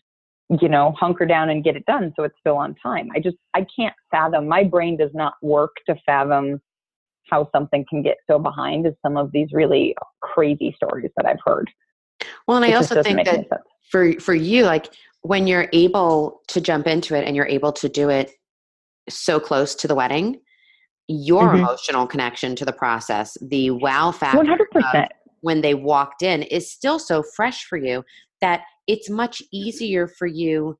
[0.60, 3.08] you know hunker down and get it done so it's still on time.
[3.14, 6.60] I just I can't fathom my brain does not work to fathom
[7.30, 11.40] how something can get so behind as some of these really crazy stories that I've
[11.44, 11.70] heard.
[12.46, 13.46] Well, and I also think that
[13.88, 14.88] for for you like
[15.26, 18.30] when you're able to jump into it and you're able to do it
[19.08, 20.40] so close to the wedding,
[21.08, 21.58] your mm-hmm.
[21.58, 25.08] emotional connection to the process, the wow factor 100%.
[25.40, 28.04] when they walked in is still so fresh for you
[28.40, 30.78] that it's much easier for you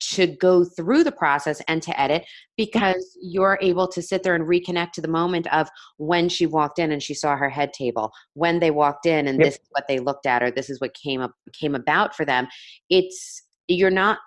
[0.00, 2.26] to go through the process and to edit
[2.56, 5.68] because you're able to sit there and reconnect to the moment of
[5.98, 9.38] when she walked in and she saw her head table when they walked in and
[9.38, 9.46] yep.
[9.46, 12.24] this is what they looked at or this is what came up came about for
[12.26, 12.46] them
[12.90, 14.18] it's you're not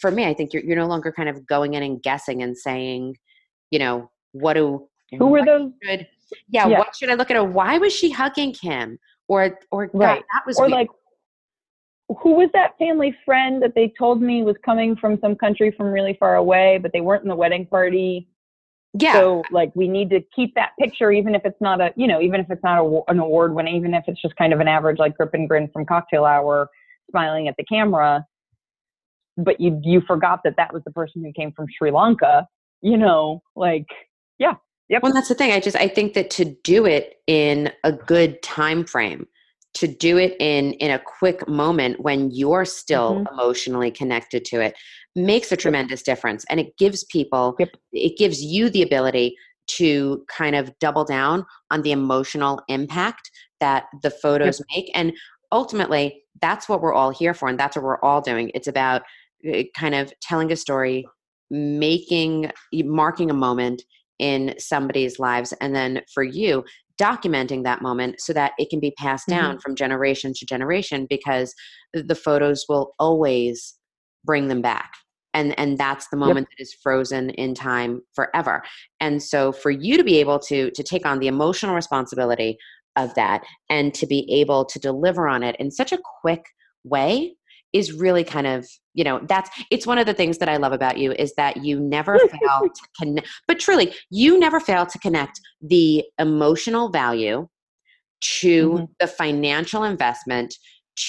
[0.00, 2.56] for me i think you're, you're no longer kind of going in and guessing and
[2.56, 3.14] saying
[3.70, 4.86] you know what do
[5.18, 6.06] who were those should,
[6.48, 8.98] yeah, yeah, what should i look at her why was she hugging him?
[9.28, 10.16] Or or right.
[10.16, 10.72] God, that was or weird.
[10.72, 10.88] like
[12.20, 15.86] who was that family friend that they told me was coming from some country from
[15.86, 18.28] really far away but they weren't in the wedding party?
[18.98, 19.12] Yeah.
[19.12, 22.20] So like we need to keep that picture even if it's not a you know
[22.20, 24.66] even if it's not a, an award winning even if it's just kind of an
[24.66, 26.68] average like grip and grin from cocktail hour
[27.10, 28.26] smiling at the camera
[29.36, 32.46] but you you forgot that that was the person who came from Sri Lanka.
[32.82, 33.86] You know, like
[34.38, 34.54] yeah,
[34.88, 35.02] yep.
[35.02, 35.52] Well, that's the thing.
[35.52, 39.26] I just I think that to do it in a good time frame,
[39.74, 43.34] to do it in in a quick moment when you're still mm-hmm.
[43.34, 44.76] emotionally connected to it,
[45.14, 47.70] makes a tremendous difference, and it gives people yep.
[47.92, 49.36] it gives you the ability
[49.76, 54.66] to kind of double down on the emotional impact that the photos yep.
[54.74, 55.12] make and
[55.52, 59.02] ultimately that's what we're all here for and that's what we're all doing it's about
[59.48, 61.06] uh, kind of telling a story,
[61.50, 63.82] making, marking a moment
[64.18, 66.62] in somebody's lives, and then for you,
[67.00, 69.60] documenting that moment so that it can be passed down mm-hmm.
[69.60, 71.54] from generation to generation because
[71.94, 73.76] the photos will always
[74.24, 74.92] bring them back
[75.32, 76.58] and and that's the moment yep.
[76.58, 78.62] that is frozen in time forever
[79.00, 82.58] and so for you to be able to to take on the emotional responsibility
[82.96, 86.44] of that and to be able to deliver on it in such a quick
[86.84, 87.34] way
[87.72, 90.72] is really kind of you know that's it's one of the things that i love
[90.72, 94.98] about you is that you never fail to connect but truly you never fail to
[94.98, 97.46] connect the emotional value
[98.20, 98.88] to Mhm.
[98.98, 100.54] the financial investment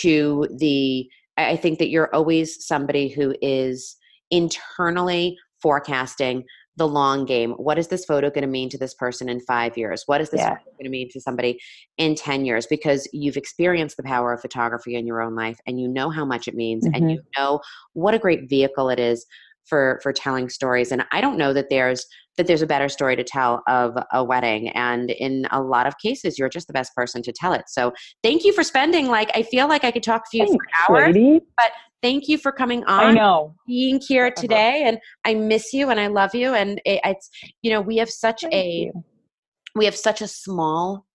[0.01, 3.95] to the I think that you're always somebody who is
[4.29, 6.43] internally forecasting
[6.78, 7.51] the long game.
[7.51, 10.03] What is this photo going to mean to this person in five years?
[10.05, 10.55] What is this Yeah.
[10.55, 11.59] going to mean to somebody
[11.97, 12.65] in 10 years?
[12.65, 16.24] Because you've experienced the power of photography in your own life and you know how
[16.26, 17.11] much it means and Mhm.
[17.11, 17.59] you know
[17.93, 19.26] what a great vehicle it is
[19.65, 20.91] for for telling stories.
[20.91, 22.05] And I don't know that there's
[22.41, 24.69] that there's a better story to tell of a wedding.
[24.69, 27.63] And in a lot of cases, you're just the best person to tell it.
[27.67, 30.65] So thank you for spending like I feel like I could talk to you Thanks,
[30.87, 31.15] for hours.
[31.15, 31.39] lady.
[32.01, 33.03] Thank you for coming on.
[33.03, 33.53] I know.
[33.67, 34.41] being here Forever.
[34.41, 37.29] today and i miss you and i love you and it, it's
[37.61, 39.03] you know we have such Thank a you.
[39.75, 41.05] we have such a small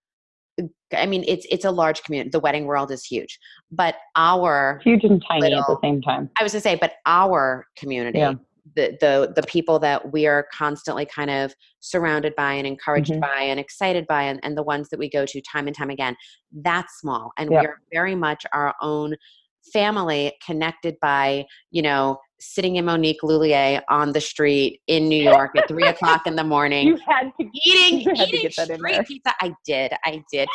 [0.97, 3.39] i mean it's it's a large community the wedding world is huge
[3.73, 6.31] but our Huge and tiny at the same time.
[6.39, 8.35] i was to say but our community Yeah.
[8.75, 13.21] The the the people that we are constantly kind of surrounded by and encouraged Mhm.
[13.21, 15.91] by and excited by and, and the ones that we go to time and time
[15.91, 16.17] again
[16.63, 17.61] that's small and Yep.
[17.61, 19.15] we are very much our own
[19.73, 25.53] family connected by you know sitting in monique Lhuillier on the street in new york
[25.57, 28.51] at three o'clock in the morning You had to eating You had to eating in
[28.53, 29.35] street pizza.
[29.41, 30.49] I did, I did.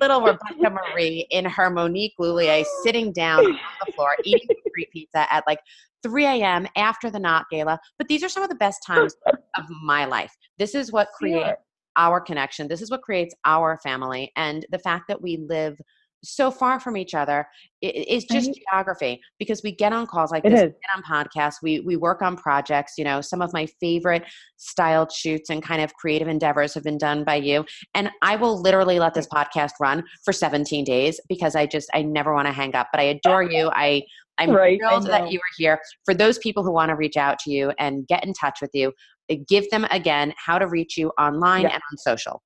[0.00, 5.32] Little Rebecca Marie in her Monique Lhuillier sitting down on the floor eating street pizza
[5.32, 5.58] at like
[6.02, 6.66] 3 a.m.
[6.76, 7.78] after the Knot Gala.
[7.98, 9.14] But these are some of the best times
[9.56, 10.34] of my life.
[10.58, 11.54] This is what creates Yeah.
[11.96, 12.68] our connection.
[12.68, 14.32] This is what creates our family.
[14.36, 15.78] And the fact that we live
[16.24, 17.48] so far from each other
[17.80, 18.56] is just Right.
[18.70, 21.96] geography because we get on calls like It this, we get on podcasts, we we
[21.96, 22.92] work on projects.
[22.96, 24.22] You know, some of my favorite
[24.56, 27.64] styled shoots and kind of creative endeavors have been done by you.
[27.94, 32.02] And I will literally let this podcast run for 17 days because I just I
[32.02, 32.86] never want to hang up.
[32.92, 33.70] But I adore you.
[33.74, 34.02] I
[34.42, 35.80] I'm Right, thrilled that you are here.
[36.04, 38.70] For those people who want to reach out to you and get in touch with
[38.74, 38.92] you,
[39.30, 42.42] uh, give them again how to reach you online and on social.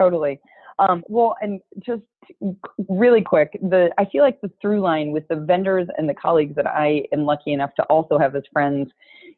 [0.00, 0.40] Totally.
[0.78, 2.02] Um, well, and just
[2.88, 6.56] really quick, the I feel like the through line with the vendors and the colleagues
[6.56, 8.90] that I am lucky enough to also have as friends,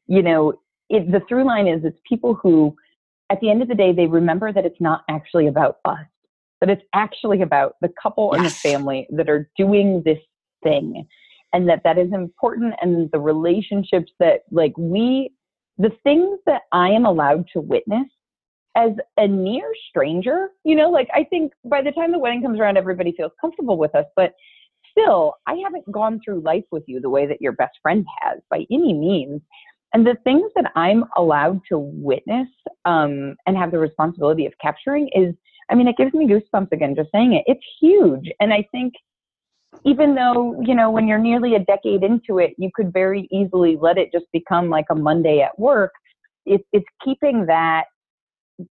[0.06, 0.54] you know,
[0.88, 2.74] it, the through line is it's people who,
[3.30, 6.06] at the end of the day, they remember that it's not actually about us,
[6.60, 10.18] that it's actually about the couple and the family that are doing this
[10.62, 11.06] thing,
[11.56, 15.32] and that that is important, and the relationships that like we,
[15.78, 18.06] the things that I am allowed to witness
[18.76, 22.60] as a near stranger, you know, like I think by the time the wedding comes
[22.60, 24.34] around, everybody feels comfortable with us, but
[24.90, 28.40] still, I haven't gone through life with you the way that your best friend has
[28.50, 29.40] by any means.
[29.94, 32.48] And the things that I'm allowed to witness
[32.84, 35.34] um, and have the responsibility of capturing is,
[35.70, 37.44] I mean, it gives me goosebumps again just saying it.
[37.46, 38.30] It's huge.
[38.40, 38.92] And I think
[39.84, 43.76] even though, you know, when you're nearly a decade into it, you could very easily
[43.80, 45.92] let it just become like a Monday at work.
[46.44, 47.84] It, it's keeping that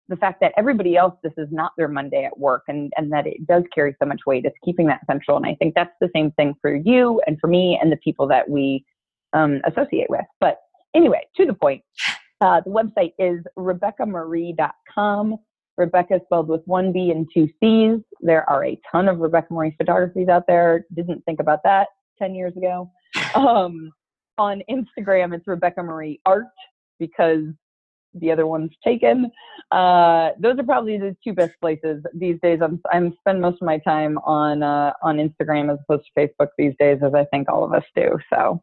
[0.08, 3.26] the fact that everybody else this is not their monday at work and and that
[3.26, 5.36] it does carry so much weight it's keeping that central.
[5.36, 8.28] And i think that's the same thing for you and for me and the people
[8.28, 8.84] that we
[9.32, 10.24] um, associate with.
[10.40, 10.58] But
[10.94, 11.82] anyway to the point
[12.40, 15.36] uh, the website is rebeccamarie.com
[15.76, 19.52] rebecca is spelled with one b and two c's there are a ton of rebecca
[19.52, 22.90] marie photographies out there didn't think about that 10 years ago
[23.34, 23.90] um,
[24.38, 26.46] on instagram it's rebecca marie art
[26.98, 27.44] because
[28.14, 29.30] the other one's taken.
[29.70, 32.60] Uh, those are probably the two best places these days.
[32.62, 36.48] I'm I'm spend most of my time on uh, on Instagram as opposed to Facebook
[36.58, 38.18] these days, as I think all of us do.
[38.32, 38.62] So,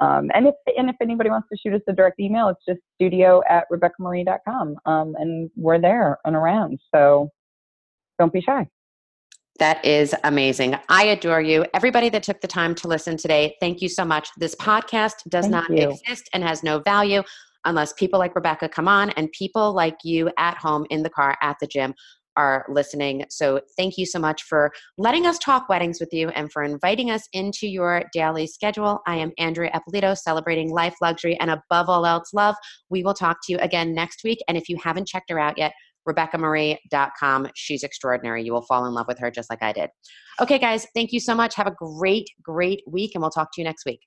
[0.00, 2.80] um, and if and if anybody wants to shoot us a direct email, it's just
[2.94, 6.78] studio at rebeccamarie.com, um, and we're there and around.
[6.94, 7.30] So,
[8.18, 8.66] don't be shy.
[9.58, 10.76] That is amazing.
[10.90, 11.64] I adore you.
[11.72, 14.28] Everybody that took the time to listen today, thank you so much.
[14.36, 15.90] This podcast does Thank not you.
[15.90, 17.22] exist and has no value
[17.64, 21.38] unless people like Rebecca come on and people like you at home, in the car,
[21.42, 21.94] at the gym
[22.36, 23.24] are listening.
[23.30, 27.10] So thank you so much for letting us talk weddings with you and for inviting
[27.10, 29.00] us into your daily schedule.
[29.06, 32.56] I am Andrea Eppolito, celebrating life, luxury, and above all else, love.
[32.90, 34.38] We will talk to you again next week.
[34.48, 35.72] And if you haven't checked her out yet,
[36.06, 37.48] RebeccaMarie.com.
[37.54, 38.44] She's extraordinary.
[38.44, 39.90] You will fall in love with her just like I did.
[40.40, 41.54] Okay, guys, thank you so much.
[41.56, 44.00] Have a great, great week, and we'll talk to you next week.